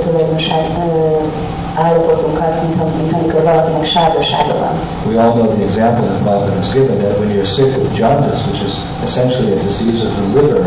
[0.00, 0.64] Tulajdonság
[1.76, 3.92] állapotunkat, mint, amikor valakinek
[4.58, 4.76] van.
[5.06, 8.40] We all know the example that Prabhupada has given that when you're sick with jaundice,
[8.48, 10.64] which is essentially a disease of the liver,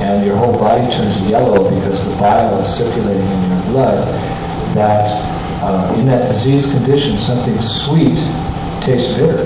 [0.00, 3.98] and your whole body turns yellow because the bile is circulating in your blood,
[4.74, 5.04] that
[5.62, 8.18] uh, in that disease condition, something sweet
[8.84, 9.44] tastes bitter.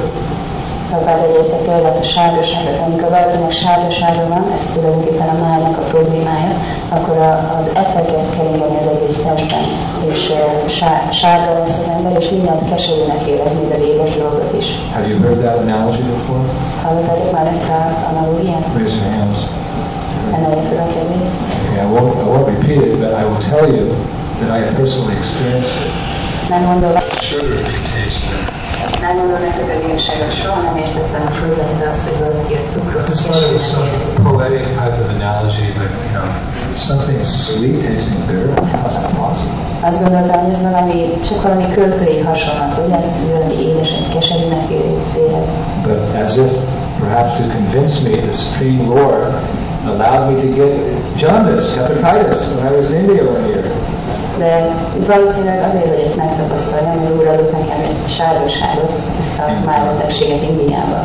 [0.93, 5.83] Prabhupád egyrészt a példát a sárgaságot, amikor valakinek sárgasága van, ez tulajdonképpen a májnak a
[5.83, 6.53] problémája,
[6.89, 9.65] akkor a, az etek kezd keringeni az egész testben,
[10.13, 10.33] és
[10.67, 14.69] sár, sárga lesz az ember, és mindjárt keserűnek érez még az édes dolgot is.
[14.95, 16.53] Have you heard that analogy before?
[16.83, 18.65] Hallottátok már ezt a analógiát?
[18.75, 19.39] Raise your hands.
[20.35, 21.27] Emelje fel a kezét.
[21.65, 23.85] Okay, I won't, I won't repeat it, but I will tell you
[24.41, 26.02] that I have personally experienced it.
[26.53, 27.03] Nem bitter.
[29.01, 33.05] nem mondom nektek az igazságot, soha nem értettem a főzetét azt, hogy valaki a cukrot
[33.05, 33.89] This thought it some
[34.23, 36.29] poetic type of analogy, but you know,
[36.89, 38.53] something sweet tasting bitter.
[38.83, 39.53] How's that possible?
[39.89, 45.47] Azt gondoltam, hogy ez valami, csak valami költői hasonlat, lehet, hogy valami édesen, keserűnek érez.
[45.87, 46.51] But as if
[47.01, 49.23] perhaps to convince me, the Supreme Lord
[49.91, 50.73] allowed me to get
[51.17, 53.65] jaundice, hepatitis, when I was in India one year.
[54.43, 54.53] De
[55.07, 59.45] valószínűleg azért, hogy ezt megtapasztaljam, az úr adott nekem egy sárgosságot, ezt a
[60.51, 61.05] Indiában.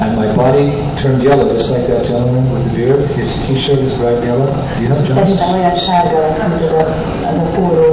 [0.00, 3.10] And my body turned yellow, just like that gentleman with the beard.
[3.14, 4.48] His t-shirt is bright yellow.
[4.76, 5.36] Do you have jaundice?
[5.36, 6.86] Testem olyan sárga mint az a,
[7.30, 7.86] az a póró.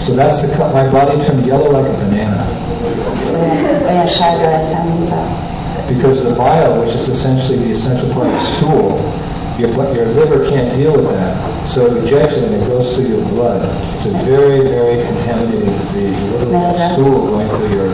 [0.00, 0.72] So that's the cut.
[0.72, 2.44] My body turned yellow like a banana.
[3.34, 5.22] olyan, olyan sárga lettem, mint a
[5.88, 8.90] Because the bile, which is essentially the essential part of stool,
[9.58, 11.68] your, your liver can't deal with that.
[11.68, 13.62] So it rejects it and it goes through your blood.
[13.96, 16.18] It's a very, very contaminating disease.
[16.18, 17.90] You literally have stool going through your,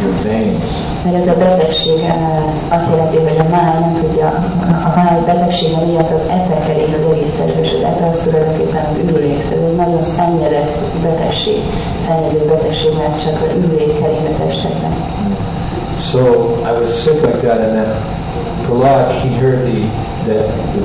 [0.00, 0.64] your veins.
[1.04, 2.04] Mert ez a betegség
[2.68, 4.28] azt jelenti, hogy a máj nem tudja,
[4.84, 8.84] a máj betegsége miatt az etek elég az egész testbe, és az etek az tulajdonképpen
[8.84, 11.60] az ürülék, szóval ez egy nagyon szennyedett betegség,
[12.06, 14.92] szennyező betegség, mert csak az ürülék kering a testekben.
[15.98, 16.20] So
[16.68, 18.13] I was sick like that, and then
[18.64, 19.80] Prahlad, he heard the,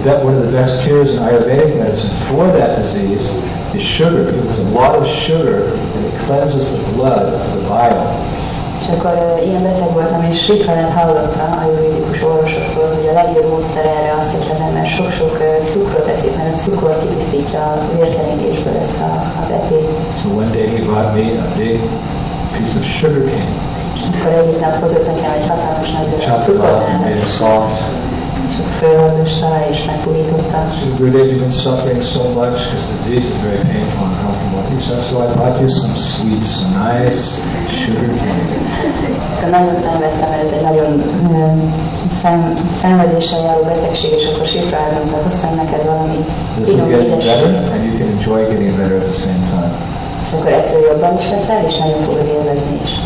[0.03, 3.25] that one of the best cures in Ayurvedic medicine for that disease
[3.73, 4.25] is sugar.
[4.25, 5.63] Because there's a lot of sugar,
[5.95, 8.37] and it cleanses the blood of the bile.
[8.79, 13.85] És akkor ilyen beteg voltam, és Srikanát hallottam a juridikus orvosoktól, hogy a legjobb módszer
[13.85, 19.01] erre az, hogy az ember sok-sok cukrot eszik, mert a cukor kipisztítja a vérkeringésből ezt
[19.01, 19.89] a, az etét.
[20.13, 21.79] So one day he brought me a big
[22.51, 23.68] piece of sugar cane,
[24.61, 27.99] Nap hozott nekem egy hatalmas nagy soft.
[28.49, 30.59] és akkor fölhallgatta és megpurította.
[30.79, 34.61] She you've been suffering so much because the disease is very painful and uncomfortable.
[34.75, 37.41] He said, so I brought you some sweets, some nice
[37.79, 38.09] sugar.
[39.35, 41.03] Akkor nagyon szenvedtem, mert ez egy nagyon
[42.09, 46.17] szem, szenvedéssel járó betegség, és akkor Sifra elmondta, hoztam neked valami
[46.63, 49.71] finom édességet, and you can enjoy getting better at the same time.
[50.25, 52.98] és akkor ettől jobban is leszel, és nagyon fogod élvezni is.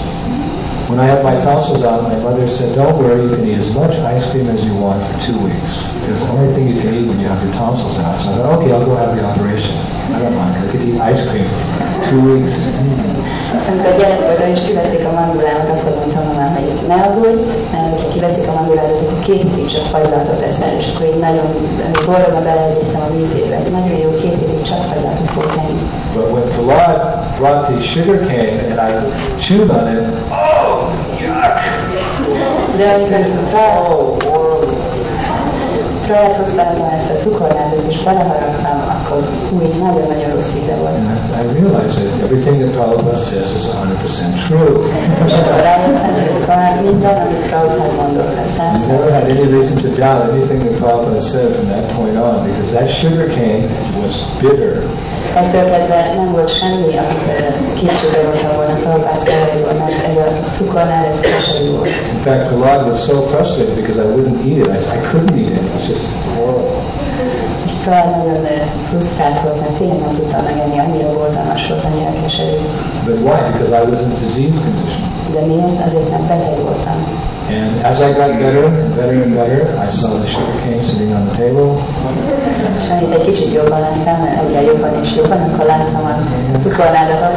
[0.94, 3.74] When I had my tonsils out, my mother said, don't worry, you can eat as
[3.74, 5.82] much ice cream as you want for two weeks.
[5.98, 8.22] Because the only thing you can eat when you have your tonsils out.
[8.22, 9.74] So I thought, okay, I'll go have the operation.
[10.14, 10.54] I don't mind.
[10.54, 11.63] I could eat ice cream for
[12.10, 12.56] two weeks.
[13.68, 18.54] Amikor gyerek voltam, és kiveszik a mandulámat, akkor mondtam hogy ne aggódj, mert kiveszik a
[18.54, 21.46] mandulámat, akkor két hétig csak fagylatot eszel, és akkor így nagyon
[22.06, 25.82] boldogan beleegyeztem a műtétbe, nagyon jó, két hétig csak fagylatot fogok enni.
[26.16, 27.02] But when Prahlad
[27.38, 28.92] brought the sugar cane and I
[29.40, 30.74] chewed on it, oh,
[32.78, 33.26] De amikor
[36.06, 39.24] Fraját hoztam ezt a cukornádot és beleharaptam, akkor
[39.58, 40.98] új, nagyon-nagyon rossz íze volt.
[40.98, 44.74] I, I realized that everything that Prabhupada says is 100% true.
[45.26, 50.22] És akkor rájöttem, minden, amit Prabhupada mondott, a I never had any reason to doubt
[50.32, 53.66] anything that Prabhupada said from that point on because that sugar cane
[54.02, 54.74] was bitter.
[55.36, 57.24] Ettől kezdve nem volt semmi, amit
[58.24, 61.88] voltam volna Prabhupada szavaiból, mert ez a cukornál, ez keserű volt.
[61.88, 64.68] In fact, Prahlad was so frustrated because I wouldn't eat it.
[64.68, 65.64] I, I couldn't eat it.
[65.64, 66.83] It was just horrible.
[67.84, 72.12] És Prabhupada nagyon ö, frusztrált volt, mert tényleg nem tudtam megenni, annyira borzalmas volt, annyira
[72.22, 72.58] keserű.
[73.06, 73.40] But why?
[73.52, 75.02] Because I was in disease condition.
[75.34, 75.86] De miért?
[75.88, 76.98] Azért, mert beteg voltam.
[77.58, 78.66] And as I got better,
[78.98, 81.70] better and better, I saw the sugar cane sitting on the table.
[82.80, 86.14] És amit egy kicsit jobban láttam, egyre jobban és jobban, akkor láttam a
[86.64, 87.36] cukornádakat,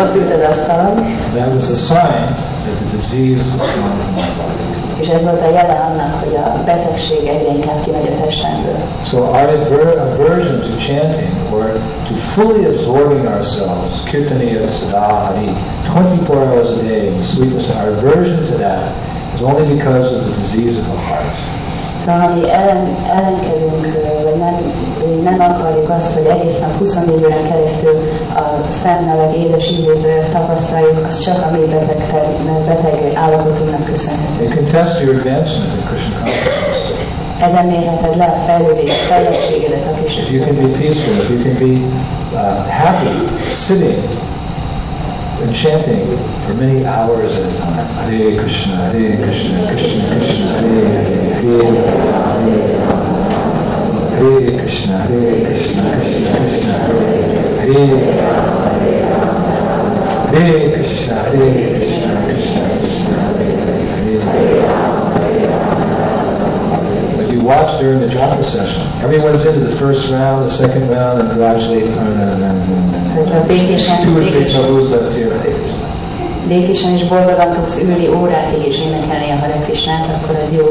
[0.00, 0.94] ott ült az asztalon,
[1.34, 2.22] That was a sign
[2.64, 4.75] that the disease was gone from my body.
[5.00, 5.44] És ez volt a
[5.88, 8.76] annak, hogy a betegség egyre inkább kimegy a testemből.
[9.04, 11.64] So our aver- aversion to chanting or
[12.08, 15.50] to fully absorbing ourselves, kirtaniya sada hari,
[15.92, 18.92] 24 hours a day in the sweetness, our aversion to that
[19.34, 21.65] is only because of the disease of the heart.
[22.04, 23.86] Szóval ha mi ellen, ellenkezünk,
[24.22, 24.54] vagy nem,
[25.22, 27.94] nem akarjuk azt, hogy egész nap 24 órán keresztül
[28.34, 31.96] a szemmeleg édes ízét tapasztaljuk, az csak a mi beteg,
[32.66, 34.44] beteg állapotunknak köszönhető.
[34.44, 36.76] It can test your advancement in Krishna consciousness.
[37.40, 41.86] Ezen mérheted le a fejlődés, fejlettségedet a If you can be peaceful, you can be
[42.32, 44.15] uh, happy sitting
[45.46, 46.06] and chanting
[46.46, 47.86] for many hours at a time.
[48.10, 50.88] Hare Krishna, Hare Krishna, Krishna Krishna, Hare
[51.36, 52.82] Hare, Hare
[54.16, 56.72] Hare Krishna, Hare Krishna, Krishna Krishna,
[57.62, 59.06] Hare Hare
[60.32, 64.96] Hare Krishna, Hare Krishna, Krishna Krishna, Hare Hare.
[67.16, 68.82] But you watch during the japa session.
[69.02, 71.86] Everyone's into the first round, the second round, and gradually
[74.06, 75.25] two or three prabhus left here.
[76.48, 80.64] Békésen és boldogan tudsz ülni órákig és énekelni a Hare Krishnát, akkor ez jó.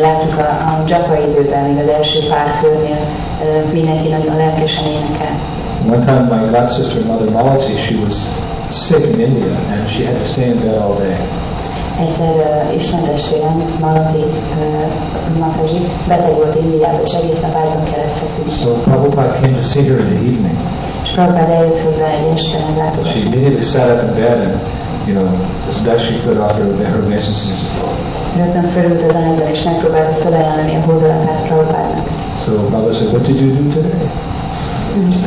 [0.00, 2.98] Látjuk a, a japa időben, még az első pár körnél
[3.72, 5.34] mindenki nagyon lelkesen énekel.
[5.90, 8.14] One time my god sister mother Malati, she was
[8.70, 11.16] sick in India and she had to stay in bed all day.
[12.00, 12.34] Egyszer
[12.68, 18.52] uh, Isten testvérem, Malati uh, Mataji, beteg volt Indiában, és egész nap ágyban kellett feküdni.
[18.52, 20.58] So Prabhupada came to see her in the evening.
[21.02, 23.20] És Prabhupád eljött hozzá egy este She meglátogatni.
[23.20, 24.54] immediately sat up in bed and,
[25.06, 25.26] you know,
[25.70, 27.58] as best she could offer her, her obeisances.
[28.36, 32.06] Rögtön fölült az ágyban, és megpróbálta felajánlani a hódolatát Prabhupádnak.
[32.44, 34.08] So Prabhupada said, what did you do today?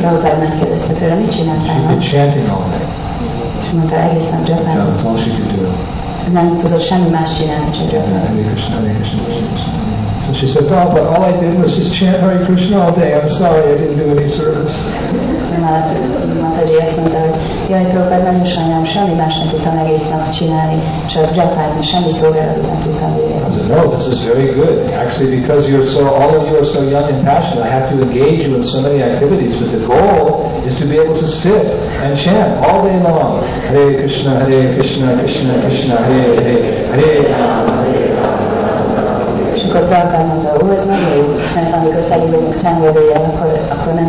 [0.00, 1.88] Prabhupád megkérdezte tőle, mit csináltál She'd ma?
[1.88, 2.86] been chanting all day.
[3.62, 4.94] És mondta, egész nap That japázott.
[4.94, 5.68] was all she could do.
[6.32, 7.88] Nem tudott semmi más csinálni, csak.
[10.26, 13.12] So she said, Prabhupada, all I did was just chant Hare Krishna all day.
[13.14, 14.74] I'm sorry I didn't do any service.
[16.82, 17.30] Azt mondta, hogy
[17.68, 22.66] jaj, Prabhupád, nagyon sajnálom, semmi más nem tudtam egész nap csinálni, csak japázni, semmi szolgálatot
[22.66, 23.50] nem tudtam I végezni.
[23.52, 24.74] said, no, this is very good.
[25.04, 27.96] Actually, because you're so, all of you are so young and passionate, I have to
[28.06, 30.24] engage you in so many activities, but the goal
[30.66, 31.64] is to be able to sit
[32.02, 33.42] and chant all day long.
[33.70, 38.08] Hare Krishna, Hare Krishna, Krishna Krishna, Hare Hare, Hare Rama, Hare
[39.54, 41.24] És akkor Prabhupád mondta, ó, ez nagyon jó,
[41.80, 44.08] amikor teli vagyunk szenvedéllyel, akkor, akkor, nem,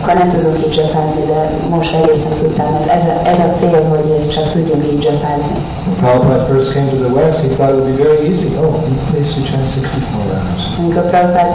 [0.00, 3.82] akkor nem tudunk így japázni, de most egészen tudtam, mert ez, a- ez a cél,
[3.92, 5.58] hogy csak tudjunk így japázni.
[6.00, 8.48] Prabhupada first came to the West, he thought it would be very easy.
[8.62, 8.74] Oh,
[9.10, 10.62] please to chant 64 rounds.
[10.78, 11.50] Amikor Prabhupád,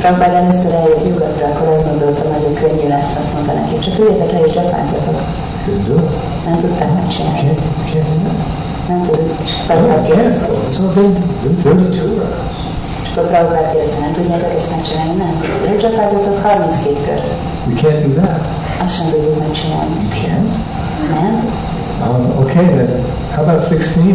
[0.00, 4.30] Prabhupád először eljött nyugatra, akkor azt gondoltam, hogy könnyű lesz, azt mondta neki, csak üljetek
[4.32, 5.10] le és it.
[6.46, 7.58] Nem tudták megcsinálni.
[8.88, 9.40] Nem tudjuk.
[9.42, 10.02] És I can't.
[10.06, 10.46] kérdezte,
[10.94, 11.12] been,
[11.62, 12.07] been 32
[13.18, 13.24] rounds.
[13.24, 15.14] és akkor Prabhupád kérdezte, nem tudjátok ezt megcsinálni?
[15.14, 15.34] Nem.
[15.62, 17.22] De 32 kör.
[17.66, 18.40] We can't do that.
[18.82, 19.94] Azt sem tudjuk megcsinálni.
[19.94, 20.54] You can't?
[21.10, 21.34] Nem?
[22.08, 23.04] Um, okay then.
[23.34, 24.06] How about 16?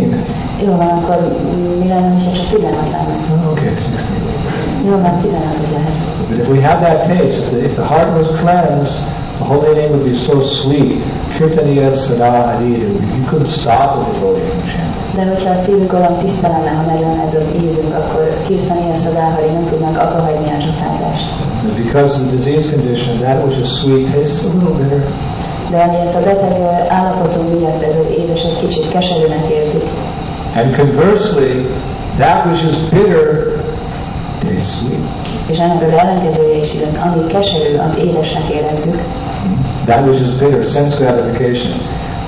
[0.66, 1.38] Jó van, akkor
[1.80, 3.16] mi lenne, ha csak 16 lenne?
[3.32, 4.06] Oh, okay, 16.
[4.86, 5.92] Jó van, 16 az lehet.
[6.30, 9.13] But if we have that taste, if the, if the heart was cleansed,
[9.44, 11.04] the holy name would be so sweet.
[11.36, 12.80] Kirtaniyat Sada Hari.
[12.80, 15.16] You couldn't stop a devotee from chanting.
[15.16, 19.08] De hogyha a szívünk olyan tiszta lenne, ha megvan ez az ízünk, akkor kirtani ezt
[19.08, 21.28] az áhari, nem tudnak abba hagyni a zsatázást.
[21.64, 25.04] But because of the disease condition, that which is sweet tastes a little bitter.
[25.70, 29.84] De amiatt a beteg állapotunk miatt ez az édes egy kicsit keserűnek érzik.
[30.56, 31.66] And conversely,
[32.18, 33.28] that which is bitter
[34.42, 35.24] tastes sweet.
[35.48, 39.02] És ennek az ellenkezője is igaz, ami keserű, az édesnek érezzük.
[39.86, 41.78] That which is bitter, sense gratification.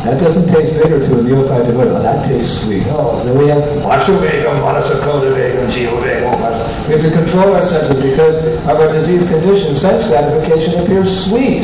[0.05, 1.89] That doesn't taste bitter to a neophyte devotee.
[1.89, 2.85] Oh, that tastes sweet.
[2.87, 6.87] Oh, then we have Vachuvegam, Manasakotavegam, Jihvavegam.
[6.87, 9.73] We have to control our senses because of our disease condition.
[9.73, 11.63] Sense gratification appears sweet.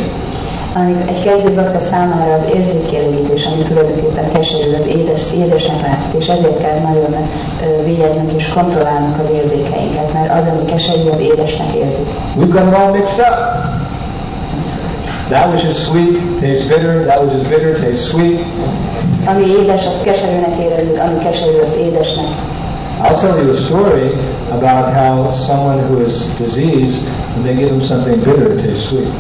[0.76, 6.28] Amíg egy kezdő bakta számára az érzékkielégítés, ami tulajdonképpen keserű, az édes, édesnek látszik, és
[6.28, 7.14] ezért kell nagyon
[7.64, 12.08] ö, vigyáznunk és kontrollálnunk az érzékeinket, mert az, ami keserű, az édesnek érzik.
[12.38, 13.71] We've got it all mixed up.
[15.32, 17.06] That which is sweet tastes bitter.
[17.06, 18.40] That which is bitter tastes sweet.
[19.26, 22.26] Ami édes, azt keserűnek érezzük, ami keserű, azt édesnek.
[23.04, 24.12] I'll tell you a story
[24.50, 29.14] about how someone who is diseased, when they give them something bitter, it tastes sweet.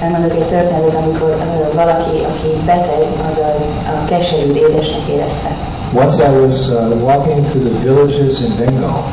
[0.00, 1.36] Elmondok egy történetet, amikor
[1.74, 3.50] valaki, aki beteg, az a,
[3.92, 5.50] a keserű édesnek érezte.
[5.94, 9.04] Once I was uh, walking through the villages in Bengal.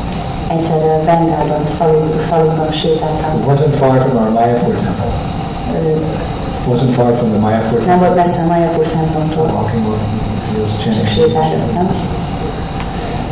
[0.50, 3.40] Egyszer Bengálban, falu, faluban sétáltam.
[3.40, 5.42] It wasn't far from our Mayapur temple.
[5.72, 9.46] It wasn't far from the Mayapur Nem volt messze a Majapur templomtól.
[9.46, 11.78] Walking over the fields, chanting.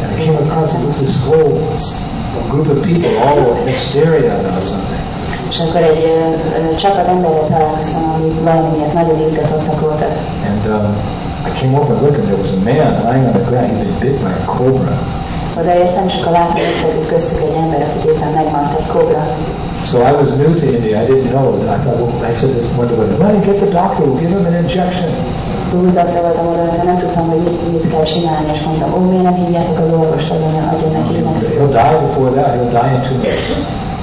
[0.01, 1.51] And I came across this, this whole
[2.49, 4.99] group of people all in hysteria about something.
[5.49, 7.05] És akkor egy ö, csapat
[7.49, 10.11] találkoztam, amik valamiért nagyon izgatottak voltak.
[10.49, 10.95] And um,
[11.45, 13.77] I came over and looked, and there was a man lying on the ground.
[13.77, 15.20] He'd been bit by a cobra.
[15.59, 19.23] Odaértem, és akkor láttam, hogy feküdt köztük egy ember, akit éppen megmaradt egy kobra.
[19.83, 21.01] So I was new to India.
[21.01, 21.47] I didn't know.
[21.55, 24.05] I thought, well, I said this one to one, and get the doctor.
[24.05, 25.09] We'll give him an injection.
[25.71, 29.23] Doktor voltam oda, de nem tudtam, hogy mit, mit kell csinálni, és mondtam, ó, miért
[29.23, 31.59] nem hívjátok az orvost, azon adjon neki injekciót.
[31.59, 32.53] He'll die before that.
[32.55, 33.51] He'll die in two minutes.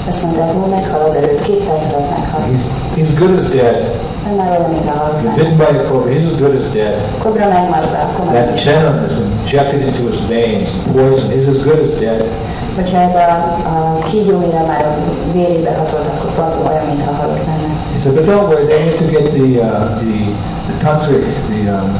[0.08, 2.40] Azt mondták, ó, meghal az előtt, két perc alatt meghal.
[2.40, 2.64] He's,
[2.96, 3.97] he's good as dead.
[4.28, 6.12] Bitten by a cobra.
[6.12, 7.00] He's as good as dead.
[8.32, 8.64] That is.
[8.64, 10.70] venom been injected into his veins.
[10.92, 11.30] Poison.
[11.30, 12.22] He's as good as dead.
[12.74, 13.28] Hogyha ez a,
[13.66, 14.96] a kígyó, mire már a
[15.32, 16.32] vérébe hatolt, akkor
[17.46, 17.72] lenne.
[17.92, 18.66] He said, but don't worry.
[18.66, 20.34] They need to get the uh, the
[20.66, 21.90] the tantric, the um,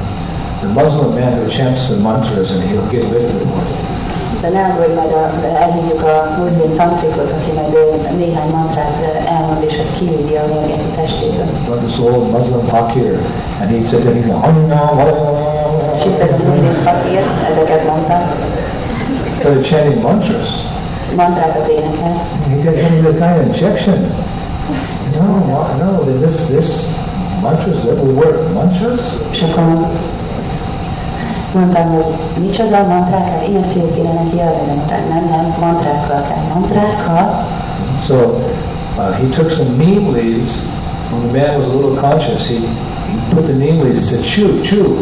[0.60, 3.97] the Muslim man who chants the mantras, and he'll get rid of poison.
[4.40, 5.24] De nem, hogy majd a,
[5.62, 7.72] elhívjuk a muszlim tantrikot, aki majd
[8.16, 11.46] néhány mantrát elmond, és ez kiüli a mérget a testéből.
[11.68, 13.18] But this old Muslim fakir,
[13.60, 14.22] and he said that he
[15.94, 18.22] És itt ez a muszlim fakír, ezeket mondta,
[19.38, 20.48] started chanting mantras.
[21.16, 22.14] mantrákat énekel.
[22.48, 24.10] He giving this guy an injection.
[25.16, 25.24] No,
[25.78, 26.92] no, this this
[27.42, 28.52] mantras that will work.
[28.52, 29.00] Mantras?
[29.30, 29.64] És akkor
[31.54, 32.04] mondtam, hogy
[32.40, 34.36] micsoda mantrákat, injekciót kéne neki
[34.66, 37.46] mondták, nem, nem, mantrákkal kell, mantrákkal.
[38.06, 38.14] So
[38.96, 40.50] uh, he took some neem leaves.
[41.10, 44.24] When the man was a little conscious, he, he put the neem leaves and said,
[44.24, 44.94] "Chew, chew.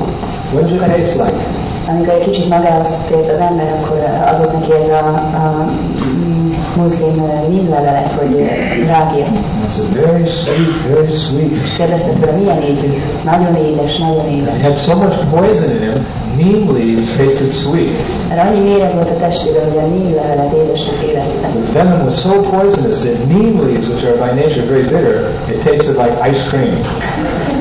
[0.53, 4.73] What does it taste like?" Amikor egy kicsit magához tért az ember, akkor adott neki
[4.73, 5.71] ez a, a
[6.17, 9.27] mm, muszlim ö, nímlevelet, hogy ö, rágja.
[9.27, 11.77] It's a very sweet, very sweet.
[11.77, 12.89] Kérdezte tőle, milyen ízű?
[13.25, 14.61] Nagyon édes, nagyon édes.
[14.61, 16.07] He had so much poison in him,
[16.37, 17.97] neem leaves tasted sweet.
[18.29, 21.49] Mert annyi méreg volt a testében, hogy a nímlevelet édesnek érezte.
[21.49, 25.15] The venom was so poisonous that neem leaves, which are by nature very bitter,
[25.49, 26.75] it tasted like ice cream.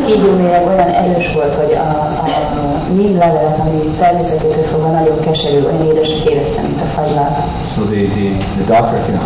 [0.06, 2.30] Kígyó méreg olyan erős volt, hogy a, a,
[2.62, 7.32] a nímlevelet, ami természetétől fogva nagyon keserű, olyan édesnek érezte, mint a fagylal.
[7.74, 9.18] So the, the, the doctor can,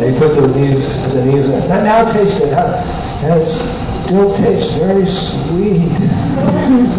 [0.00, 1.68] they put the leaves, the leaves in.
[1.68, 2.52] Now, now taste it.
[2.52, 2.74] Huh?
[3.22, 5.98] And it still tastes very sweet.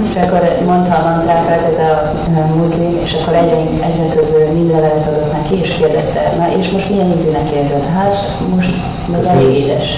[0.10, 5.32] És akkor mondta a mantrákat ez a, muszlim, és akkor egyre, egyre több nímlevelet adott
[5.32, 7.84] neki, és kérdezte, na és most milyen ízűnek érzed?
[7.84, 8.16] Hát
[8.56, 8.74] most
[9.08, 9.98] még elég édes.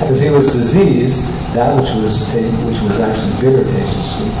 [0.00, 1.22] Because he was diseased,
[1.52, 2.34] that which was
[2.66, 4.32] which was actually bitter tasted sweet.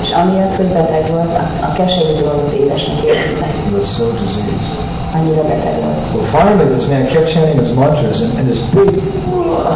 [0.00, 3.46] És amiatt, hogy beteg volt, a, a keserű dolgot édesnek érezte.
[3.46, 4.87] He was so diseased.
[5.14, 5.98] Annyira beteg volt.
[6.12, 8.90] So finally, this man kept chanting his mantras, and, and this big,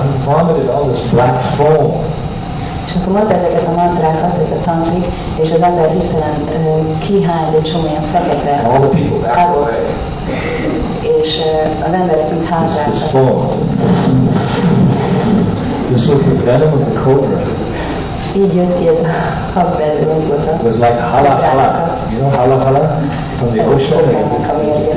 [0.05, 1.93] he vomited all this black foam.
[2.87, 5.05] És akkor mondta ezeket a mantrákat, ez a tantrik,
[5.43, 6.37] és az ember hirtelen
[7.01, 9.75] kihányt egy csomó ilyen fekete And all the people backed ágok, away.
[11.21, 11.41] és
[11.87, 13.49] az emberek mind This, this foam.
[15.93, 17.41] This was the venom of the cobra.
[18.37, 20.53] Így jött ki ez a habbelő mozdulata.
[20.53, 21.97] It was like hala hala.
[22.11, 23.01] You know hala hala
[23.37, 24.05] from the ocean.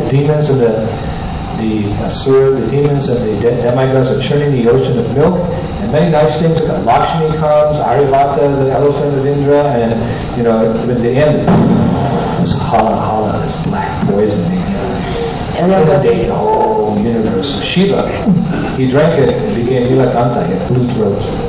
[0.09, 1.15] Demons and the
[1.57, 5.39] the asura, the demons and the de- demigods are churning the ocean of milk,
[5.79, 6.59] and many nice things.
[6.61, 11.47] Lakshmi comes, Airavata, the elephant of Indra, and you know, in the end,
[12.45, 14.43] this hala hala, this black poison,
[15.55, 17.63] Olyan volt, inundated the whole universe.
[17.63, 18.09] Shiva,
[18.75, 21.44] he drank it and became Nilakantha, he had blue throat.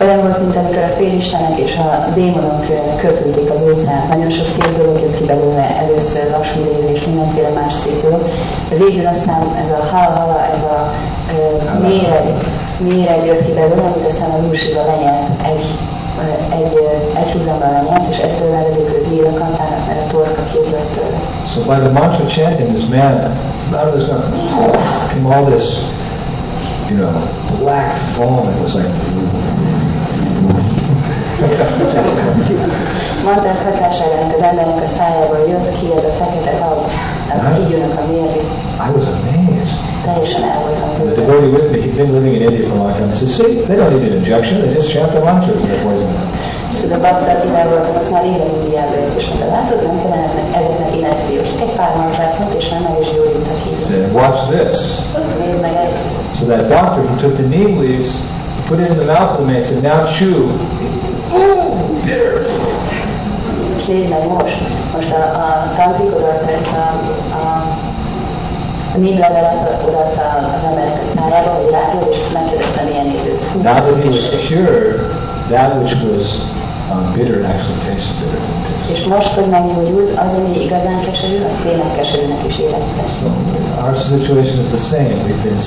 [0.00, 2.64] Olyan volt, mint amikor a félistenek és a démonok
[2.96, 4.08] köpülték az óceánt.
[4.08, 8.22] Nagyon sok szép dolog jött ki belőle, először Lakshmi Devi és mindenféle más szép dolog.
[8.68, 10.90] Végül aztán ez a hala-hala, ez a
[11.32, 12.34] ö, méreg,
[12.78, 15.66] méreg jött ki belőle, amit aztán az úr Siva lenyelt egy,
[16.50, 16.72] egy,
[17.14, 21.18] egy húzammal lenyelt, és ettől nevezik őt Nilakanthának, mert a torka kiugrott tőle.
[21.52, 23.14] So by the mantra chanting, this man,
[23.72, 24.34] of this nothing,
[25.10, 25.66] came all this,
[26.88, 27.12] you know,
[27.58, 28.48] black foam.
[28.48, 28.90] It was like,
[34.20, 36.86] Ennek az embernek a szájából jött ki ez a fekete a
[38.10, 38.44] mérgek.
[38.86, 39.72] I was amazed.
[40.04, 42.92] Teljesen el voltam The devotee with me, he'd been living in India for a long
[42.94, 43.08] time.
[43.08, 44.54] He said, see, they don't need an injection.
[44.60, 46.16] They just chant the mantras and they're poisoned.
[46.80, 50.28] Tudod, a bakta, akivel voltam, azt már éve Indiába jött, és mondta, látod, nem kellene
[50.58, 53.86] ezeknek injekció, csak egy pár mantrát mond, és már meg is így.
[53.88, 54.76] said, watch this.
[55.40, 56.02] Nézd meg ezt.
[56.38, 58.10] So that doctor, he took the neem leaves,
[58.68, 60.36] put it in the mouth of the man, said, now chew.
[65.00, 65.24] Ezt a,
[70.20, 71.70] a, az embernek a szájába, hogy
[72.10, 73.38] és megkérdezte, milyen néző.
[73.62, 75.00] Now that he was cured,
[75.48, 76.26] that which was
[76.90, 78.40] um, bitter actually tasted bitter.
[78.92, 83.02] És most, hogy meggyógyult, az, ami igazán keserű, az tényleg keserűnek is érezte.
[83.20, 83.26] So
[83.84, 85.14] our situation is the same.
[85.26, 85.60] We've been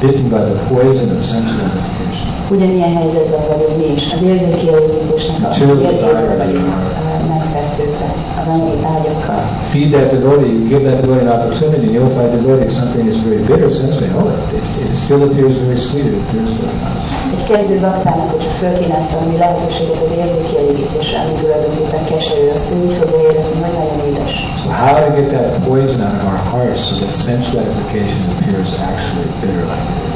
[0.00, 1.24] bitten by the poison of
[1.58, 2.05] gratification.
[2.50, 4.12] Ugyanilyen helyzetben vagyunk mi is.
[4.12, 6.36] Az érzéki elégítésnek a Csillog a mérgéből tájra.
[6.36, 8.08] vagyunk eh, megfertőzve
[8.40, 9.42] az anyagi tárgyakkal.
[9.72, 13.42] Feed that devotee, you give that devotee an opportunity, you'll find devotee something is very
[13.48, 14.08] bitter sensibly.
[14.18, 17.06] Oh, it, it, it still appears very sweet, it appears very nice.
[17.36, 23.18] Egy kezdő baktának, hogyha fölkínálsz lehetőséget az érzéki elégítésre, ami tulajdonképpen keserű, azt úgy fogja
[23.30, 24.32] érezni, hogy nagyon édes.
[24.62, 28.70] So how to get that poison out of our hearts so that sense gratification appears
[28.90, 30.15] actually bitter like it is?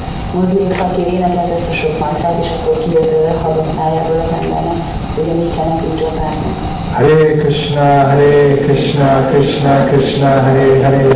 [0.33, 4.79] Muzlim fakir énekelt ezt a sok mantrát, és akkor kijött a habasztájából az embernek,
[5.21, 6.51] ugye mit kell nekünk csapálni.
[6.93, 11.07] Hare Krishna, Hare Krishna, Krishna Krishna, Hare Hare,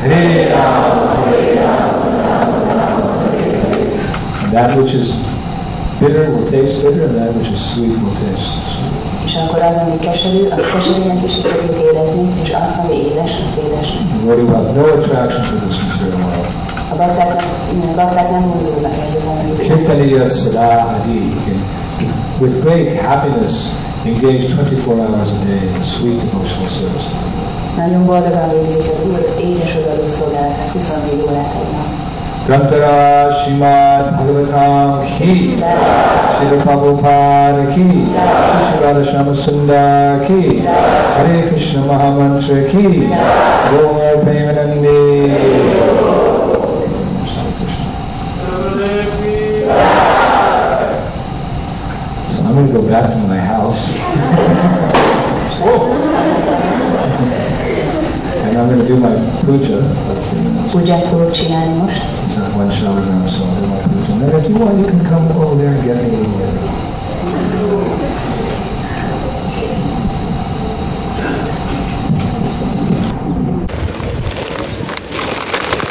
[0.00, 2.02] Hare Rama, Hare Rama.
[4.52, 5.06] That which is
[6.00, 8.94] bitter will taste bitter, and that which is sweet will taste sweet.
[9.24, 13.30] És akkor az, ami keserű, az keserűnek is fogjuk érezni, és azt, ami édes.
[13.30, 16.73] The devotee will have no attraction for this material world.
[16.90, 17.42] A bakták,
[17.92, 21.34] a bakták nem húzódnak ez az anyagi Kirtaniya Sada Hari
[22.40, 23.54] with great happiness,
[24.04, 27.08] engaged 24 hours a day in sweet devotional service.
[27.76, 32.12] Nagyon boldogan végzik az Úr édes odaadó szolgálatát 24 órát egy nap.
[32.46, 35.56] Grantara Srimad Bhagavatam Ki
[36.36, 37.88] Srila Prabhupada Ki
[38.68, 40.60] Sri Radha Shyama Sundar Ki
[41.16, 43.08] Hare Krishna Mahamantra Ki
[43.70, 45.32] Gomar Premanandi
[52.36, 53.92] So I'm going to go back to my house.
[58.46, 59.82] and I'm going to do my puja.
[60.70, 62.02] Pudzsát fogok csinálni most.
[62.26, 64.12] It's not one shalagram, so I'll do my puja.
[64.12, 66.38] And then if you want, you can come over there and get me a little
[66.38, 66.62] later.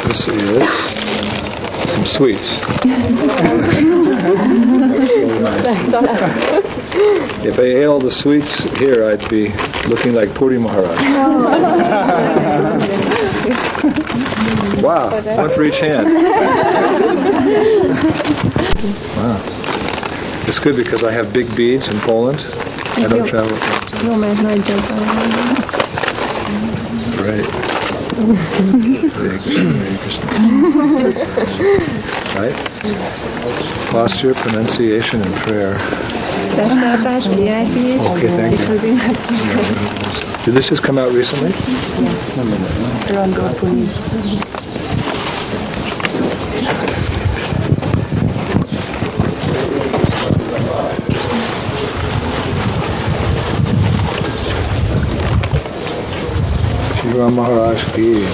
[0.08, 2.48] This is some sweets.
[7.44, 9.48] if I ate all the sweets here, I'd be
[9.88, 10.98] looking like Puri Maharaj.
[14.82, 16.06] wow, one for each hand.
[19.16, 19.40] wow.
[20.46, 22.44] It's good because I have big beads in Poland.
[22.96, 23.56] I don't travel.
[24.04, 24.38] Jó, mert.
[27.20, 27.93] Right.
[28.14, 29.38] Hare
[29.98, 31.12] Krishna, Hare
[32.36, 32.56] right?
[33.90, 35.74] Posture, pronunciation, and prayer.
[37.98, 38.66] Okay, thank you.
[40.44, 41.50] Did this just come out recently?
[43.10, 43.88] Rondol Puni.
[57.14, 58.24] Maharaj ki.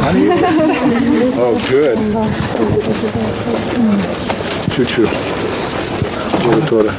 [0.00, 0.28] Honey?
[1.36, 1.98] Oh, good.
[4.74, 5.06] Choo choo.
[6.40, 6.92] Tora tora.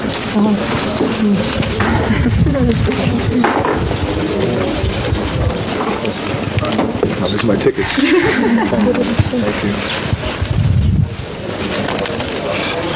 [7.23, 7.89] Oh, these are my tickets.
[9.31, 10.21] Thank you.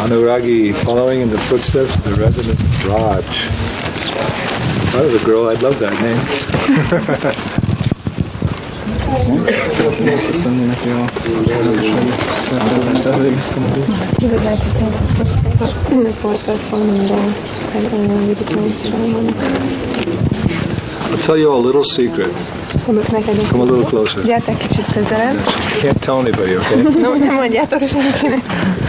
[0.05, 3.44] Anuragi, following in the footsteps of the residents of Vraj.
[4.95, 6.21] If I was a girl, I'd love that name.
[10.31, 11.05] Köszönni neki a
[12.41, 13.67] szeretettel végeztem a
[14.17, 17.33] Igazából szerintem folytat van minden.
[21.11, 22.64] I'll tell you a little secret.
[22.85, 24.23] Come a little closer.
[24.23, 25.37] Gyertek kicsit közelebb.
[25.81, 26.81] Can't tell anybody, okay?
[27.01, 28.43] No, nem mondjátok senkinek.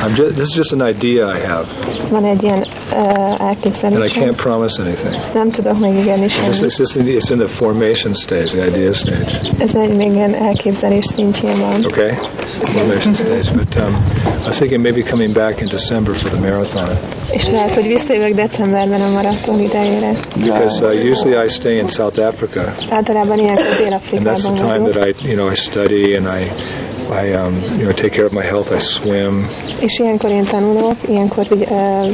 [0.04, 1.66] I'm just, this is just an idea I have,
[2.10, 2.64] Van egy ilyen
[2.94, 5.14] uh, and I can't promise anything.
[5.34, 6.62] Nem tudok megígérni It's, semmit.
[6.62, 9.40] it's, just in, it's in the formation stage, the idea stage.
[9.58, 11.84] Ez egy még ilyen elképzelés szintjén van.
[11.84, 12.14] Okay?
[12.58, 13.50] Formation stage.
[13.54, 13.94] But um,
[14.26, 16.88] I was thinking maybe coming back in December for the marathon.
[17.30, 20.10] És lehet, hogy visszajövök decemberben a maraton idejére.
[20.36, 25.28] Because uh, usually I stay in South Africa, Általában and that's the time that I,
[25.28, 28.72] you know, I study and I, I, um, you know, take care of my health.
[28.72, 29.46] I swim.
[29.80, 32.08] És ilyenkor én tanulok, ilyenkor ugye, uh,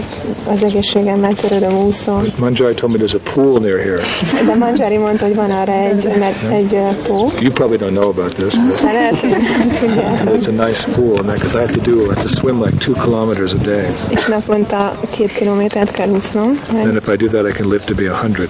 [0.49, 2.23] az egészségemmel törődöm úszom.
[2.39, 4.01] Manjari told me there's a pool near here.
[4.47, 6.07] De Manjari mondta, hogy van arra egy,
[6.51, 7.15] egy uh, tó.
[7.41, 8.81] You probably don't know about this, but
[9.21, 9.35] hogy
[9.81, 10.35] tudjátok.
[10.35, 12.93] it's a nice pool, because I have to do, I have to swim like two
[12.93, 13.87] kilometers a day.
[14.11, 16.51] És naponta két kilométert kell úsznom.
[16.75, 18.49] And if I do that, I can live to be a hundred.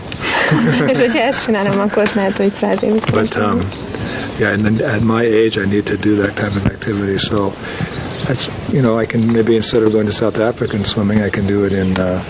[0.90, 3.03] És hogyha ezt csinálom, akkor lehet, hogy száz évig.
[3.12, 3.59] But um,
[4.39, 7.18] yeah, and at my age, I need to do that type of activity.
[7.18, 7.51] So
[8.26, 11.30] that's you know, I can maybe instead of going to South Africa and swimming, I
[11.30, 12.24] can do it in uh,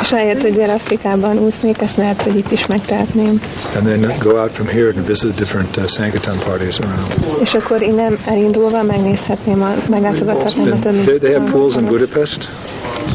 [0.00, 3.40] És ahelyett, hogy Dél-Afrikában úsznék, ezt lehet, hogy itt is megtehetném.
[3.74, 7.40] and then go out from here and visit different uh, Sankirtan parties around.
[7.40, 10.98] És akkor innen elindulva megnézhetném, a, meglátogathatnám a többi.
[11.04, 12.48] they, they have pools in Budapest.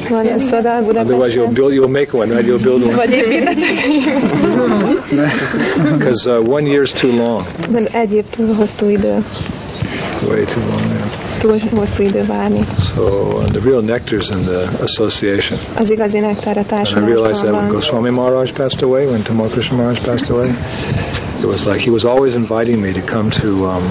[0.09, 1.53] Van szoda Otherwise, you'll Budapesten.
[1.53, 2.47] build, you'll make one, right?
[2.47, 3.73] You'll build one Vagy építetek.
[5.97, 9.17] because uh, one year's too long, Mert egy év túl hosszú idő.
[10.23, 10.81] Way too long.
[10.81, 11.39] Yeah.
[11.39, 12.61] Túl hosszú idő várni.
[12.93, 15.59] So uh, the real nectar's in the association.
[15.77, 17.67] Az igazi nektár a And I realized that when.
[17.67, 20.55] Goswami Maharaj passed away, when Tamal Krishna Maharaj passed away,
[21.45, 23.85] it was like he was always inviting me to come to um,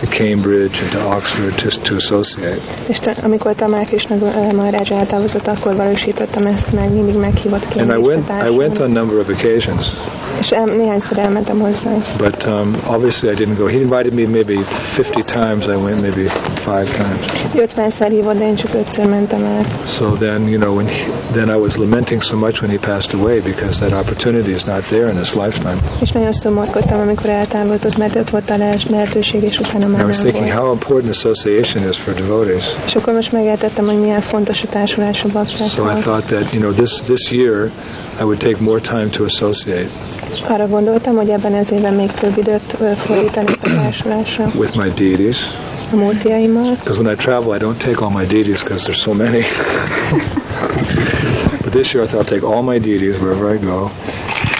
[0.00, 2.60] to Cambridge and to Oxford just to associate.
[2.88, 7.78] És te, amikor Tamál Krishna uh, Maharaj eltávozott, akkor valósítottam ezt meg, mindig meghívott ki.
[7.78, 9.92] And I went I went on a number of occasions,
[10.40, 11.90] És el, néhányszor elmentem hozzá.
[12.18, 13.66] but um, obviously I didn't go.
[13.66, 14.56] He invited me maybe
[14.96, 15.66] 50 times.
[15.66, 16.24] I went maybe
[16.68, 17.18] five times.
[17.54, 19.80] 50-szer hívott, de én csak ötször mentem el.
[19.86, 23.20] So then you know when he, then I was lamenting so much when he passed
[23.20, 25.78] away because that opportunity is not there in this lifetime.
[26.00, 30.04] És nagyon szomorkodtam, amikor eltávozott, mert ott volt a le- lehetőség, és utána már I
[30.04, 30.64] was nem thinking volt.
[30.64, 32.64] how important association is for devotees.
[32.86, 36.62] És akkor most megértettem, hogy milyen fontos a társulás a So I thought that you
[36.62, 37.70] know this this year
[38.20, 39.88] I would take more time to associate
[40.48, 45.42] Arra gondoltam, hogy ebben az évben még több időt fordítanék a társulásra with my deities
[45.92, 46.70] a múltjaimmal.
[46.82, 49.40] because when I travel I don't take all my deities because there's so many.
[51.64, 53.90] but this year I thought I'll take all my deities wherever I go,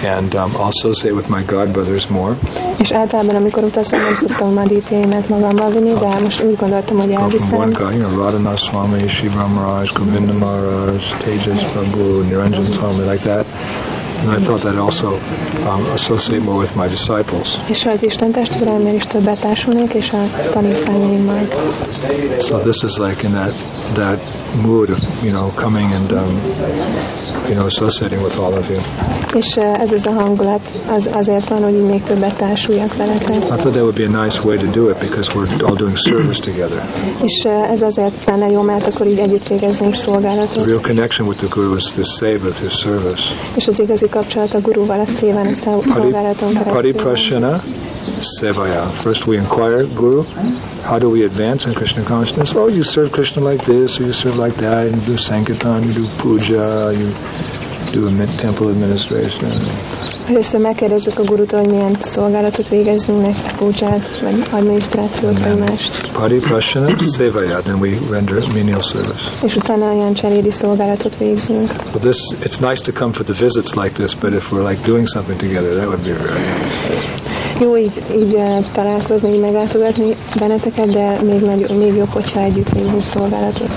[0.05, 2.37] and um, I'll associate with my god brothers more.
[2.79, 7.07] És általában, amikor utazom, nem szoktam már díjjaimet magammal vinni, de most úgy gondoltam, hogy
[7.07, 7.73] from one elviszem.
[7.73, 13.47] god, you know, Radhanath Swami, Shiva Maharaj, Govinda Maharaj, Tejas Prabhu, Niranjan Swami, like that.
[14.21, 15.09] And I thought I'd also
[15.71, 17.59] um, associate more with my disciples.
[17.69, 20.19] És az Isten testvéremmel is többet társulnék, és a
[20.51, 21.47] tanítványaimmal.
[22.39, 23.53] So this is like in that
[23.95, 24.21] that
[24.63, 26.41] mood of you know coming and um,
[27.49, 28.81] you know associating with all of you.
[29.35, 33.35] És ö, ez az a hangulat az, azért van, hogy még többet társuljak veletek.
[33.35, 35.97] I thought that would be a nice way to do it because we're all doing
[35.97, 36.83] service together.
[37.23, 40.65] És ö, ez azért lenne jó, mert akkor így együtt végezzünk The szolgálatot.
[40.71, 43.23] real connection with the guru is this seva, this service.
[43.57, 46.93] És az igazi kapcsolat a gurúval, a széven, a szolgálaton keresztül.
[46.93, 47.63] prashana
[48.21, 48.91] sevaya.
[48.93, 50.23] First we inquire, Guru,
[50.83, 52.55] how do we advance in Krishna consciousness?
[52.55, 55.95] Oh, you serve Krishna like this, or you serve like that, you do Sankirtan, you
[55.95, 57.09] do puja, you
[57.93, 59.51] do temple administration.
[60.29, 66.13] Először megkérdezzük a gurutól, hogy milyen szolgálatot végezzünk neki, púcsát, vagy adminisztrációt, vagy mást.
[66.13, 69.39] Pari prashana sevaya, then we render menial service.
[69.43, 71.69] És utána olyan cserédi szolgálatot végzünk.
[71.69, 74.83] Well, this it's nice to come for the visits like this, but if we're like
[74.87, 77.28] doing something together, that would be very nice.
[77.61, 82.69] Jó így, így eh, találkozni, így meglátogatni benneteket, de még, nagy, még jobb, hogyha együtt
[82.69, 83.69] végzünk szolgálatot.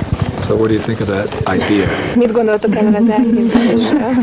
[0.46, 1.88] So, what do you think of that idea?
[2.16, 4.14] Mit gondoltok erről az elképzelésről?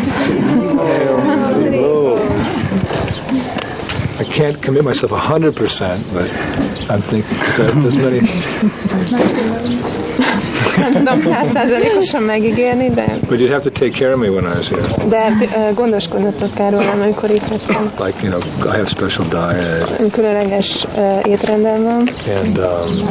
[4.20, 6.28] I can't commit myself 100%, but
[6.90, 8.20] I'm thinking there's many.
[10.78, 14.54] Nem tudom százszázalékosan megígérni, de, But you'd have to take care of me when I
[14.56, 14.94] was here.
[15.08, 17.90] de ö, gondoskodnotok kell rólam, amikor itt leszem.
[17.98, 18.40] Like, you know,
[18.72, 23.08] I have special diet, Különleges ö, étrendem van, and um,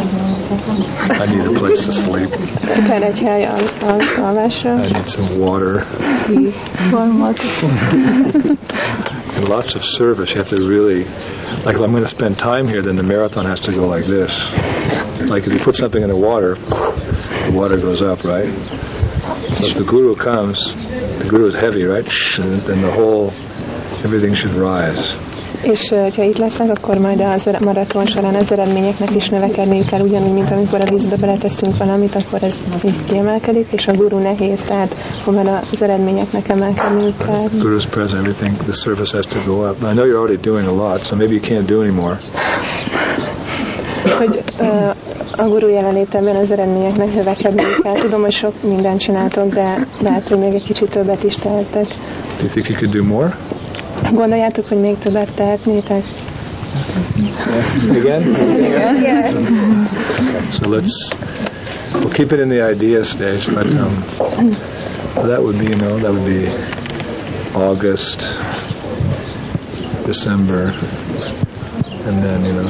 [1.10, 2.30] I need a place to sleep.
[2.88, 5.86] kell egy hely al, al, alvásra, I need some water
[9.36, 10.34] and lots of service.
[10.34, 13.60] You have to really, like, I'm going to spend time here, then the marathon has
[13.62, 14.54] to go like this.
[15.30, 18.54] Like, if you put something in the water, the water goes up, right?
[19.58, 22.06] So if the guru comes, the guru is heavy, right?
[22.39, 23.32] And then the whole,
[24.03, 25.15] everything should rise.
[25.63, 30.01] és ö, ha itt leszek, akkor majd az maraton során az eredményeknek is növekedni kell,
[30.01, 34.61] ugyanúgy, mint amikor a vízbe beleteszünk valamit, akkor ez így kiemelkedik, és a guru nehéz,
[34.63, 34.95] tehát
[35.26, 37.43] onnan az eredményeknek emelkedni kell.
[37.59, 39.76] Guru's present, everything, the service has to go up.
[39.82, 42.20] I know you're already doing a lot, so maybe you can't do any more.
[44.18, 44.89] hogy ö,
[45.38, 47.93] a guru jelenlétében az eredményeknek növekedni kell.
[47.99, 51.86] Tudom, hogy sok mindent csináltok, de lehet, hogy még egy kicsit többet is tehettek.
[52.38, 53.35] Do you think you could do more?
[54.13, 56.03] Gondoljátok, hogy még többet tehetnétek?
[57.89, 58.23] Again?
[60.51, 61.15] So let's
[61.93, 64.03] we'll keep it in the idea stage, but um,
[65.27, 66.47] that would be you know that would be
[67.55, 68.19] August,
[70.05, 70.73] December,
[72.05, 72.67] and then you know,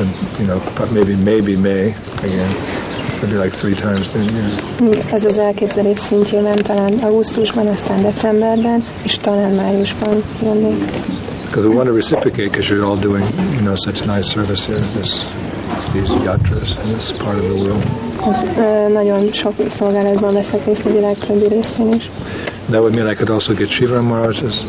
[0.00, 0.60] and, you know
[0.92, 2.95] maybe maybe May again.
[3.22, 5.00] Maybe like three times a year.
[5.12, 10.76] Ez az elképzelés szintjében talán augusztusban, aztán decemberben, és talán májusban jönnék.
[11.44, 14.80] Because we want to reciprocate because you're all doing you know such nice service here.
[14.94, 15.10] This
[15.92, 18.92] these yatras in this part of the world.
[18.92, 22.10] Nagyon sok szolgálatban veszek részt a világ többi részén is.
[22.70, 24.64] That would mean I could also get Shiva Maharaj's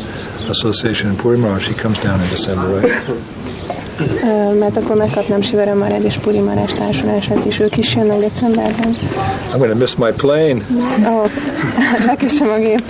[0.50, 1.68] association in Puri Maharaj.
[1.68, 3.04] He comes down in December, right?
[4.60, 8.96] Mert akkor megkapnám Sivara Marad és Puri Marás társulását is, ők is jönnek decemberben.
[9.52, 10.62] I'm going to miss my plane.
[11.06, 11.30] Oh,
[12.06, 12.82] lekesem a gép.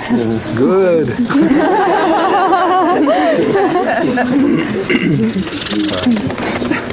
[0.56, 1.10] Good.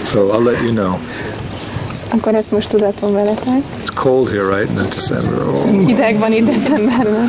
[0.05, 0.99] so I'll let you know.
[2.17, 3.63] Akkor ezt most tudatom veletek.
[3.83, 4.71] It's cold here, right?
[4.71, 5.47] In December.
[5.47, 5.87] Oh.
[5.87, 7.27] Hideg van itt decemberben.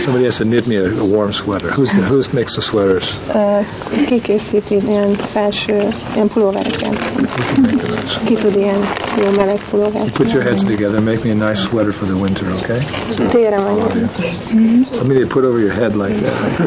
[0.00, 1.70] Somebody has to knit me a, a warm sweater.
[1.70, 3.16] Who's the, who makes the sweaters?
[3.34, 3.58] Ö,
[4.06, 5.76] Ki készít így ilyen felső,
[6.14, 6.98] ilyen pulóvereket?
[8.24, 8.78] Ki tud ilyen
[9.24, 10.10] jó meleg pulóvert?
[10.16, 10.94] Put your heads together.
[10.96, 12.80] And make me a nice sweater for the winter, okay?
[13.30, 13.90] Téren vagyok.
[13.94, 14.08] Oh,
[14.92, 16.60] Something you put over your head like that?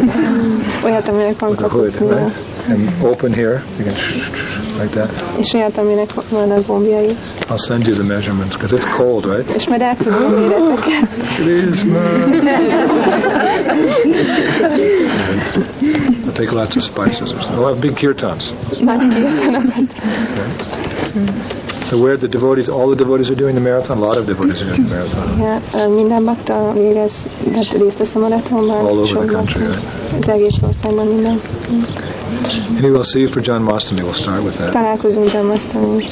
[0.84, 2.32] Olyat, aminek van with a hood, kapucnia?
[2.68, 3.62] And open here.
[3.78, 3.96] You can
[4.80, 5.24] like that.
[5.40, 7.16] és olyat, aminek vannak gombjai.
[7.50, 9.50] I'll send you the measurements because it's cold, right?
[9.56, 11.10] És majd elküldöm a méreteket.
[11.36, 12.00] Krishna.
[16.26, 17.58] I'll take lots of spices or something.
[17.60, 18.54] We'll have big kirtans.
[18.70, 19.96] Kirtanokat.
[21.84, 23.98] So where the devotees, all the devotees are doing the marathon?
[23.98, 25.40] A lot of devotees are doing the marathon.
[25.40, 28.86] Yeah, ö, minden bakta végez, tehát részt vesz a maratonban.
[28.86, 29.80] All over the country, right?
[30.20, 31.40] Az egész országban minden.
[32.78, 34.02] Anyway, we'll see you for Janmashtami.
[34.02, 34.72] We'll start with that.
[34.72, 36.06] Találkozunk Jamasztani.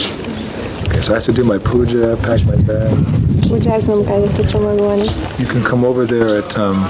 [0.88, 2.93] Okay, so I have to do my puja, pack my bag.
[3.49, 5.09] Pudzsáznom kell összecsomagolni.
[5.39, 6.84] You can come over there at um,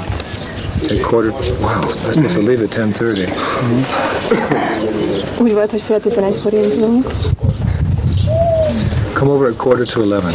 [0.91, 1.31] at quarter.
[1.31, 5.39] Wow, I'm supposed to leave at 10:30.
[5.43, 7.05] Úgy volt, hogy fél tizenegykor indulunk.
[9.13, 10.33] Come over at quarter to 11.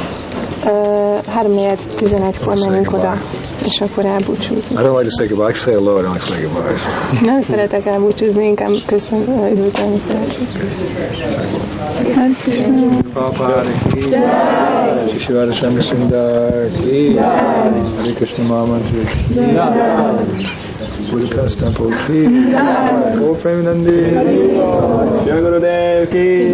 [1.39, 3.18] Három négyed tizenegykor Say menjünk oda,
[3.66, 4.80] és akkor elbúcsúzunk.
[4.80, 5.51] I don't like to say goodbye.
[5.51, 5.99] I say hello.
[5.99, 6.74] I don't like to say goodbye.
[7.22, 10.49] Nem szeretek elbúcsúzni, inkább köszönöm, üdvözlni szeretnék.
[13.12, 13.62] Prabhupada
[13.93, 19.41] ki Jai Shivara Shami Sundar ki Hare Krishna Mahamantra ki
[21.11, 22.20] Budapest Temple ki
[23.18, 24.01] Go Premanandi
[25.26, 26.53] Jai Gurudev ki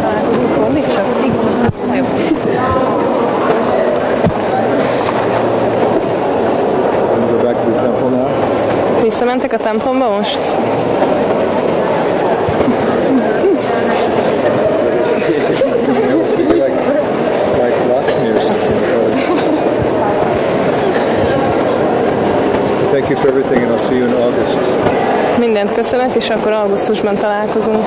[0.00, 1.24] Találkozunk holnap csak?
[1.24, 1.72] Igen.
[1.94, 2.04] Jó.
[7.30, 9.02] Go back to the temple now.
[9.02, 10.56] Visszamentek a templomba most?
[16.36, 16.76] Maybe like,
[17.58, 18.78] like Lakshmi or something.
[22.92, 24.58] Thank you for everything and I'll see you in August.
[25.38, 27.84] Mindent köszönök, és akkor augusztusban találkozunk.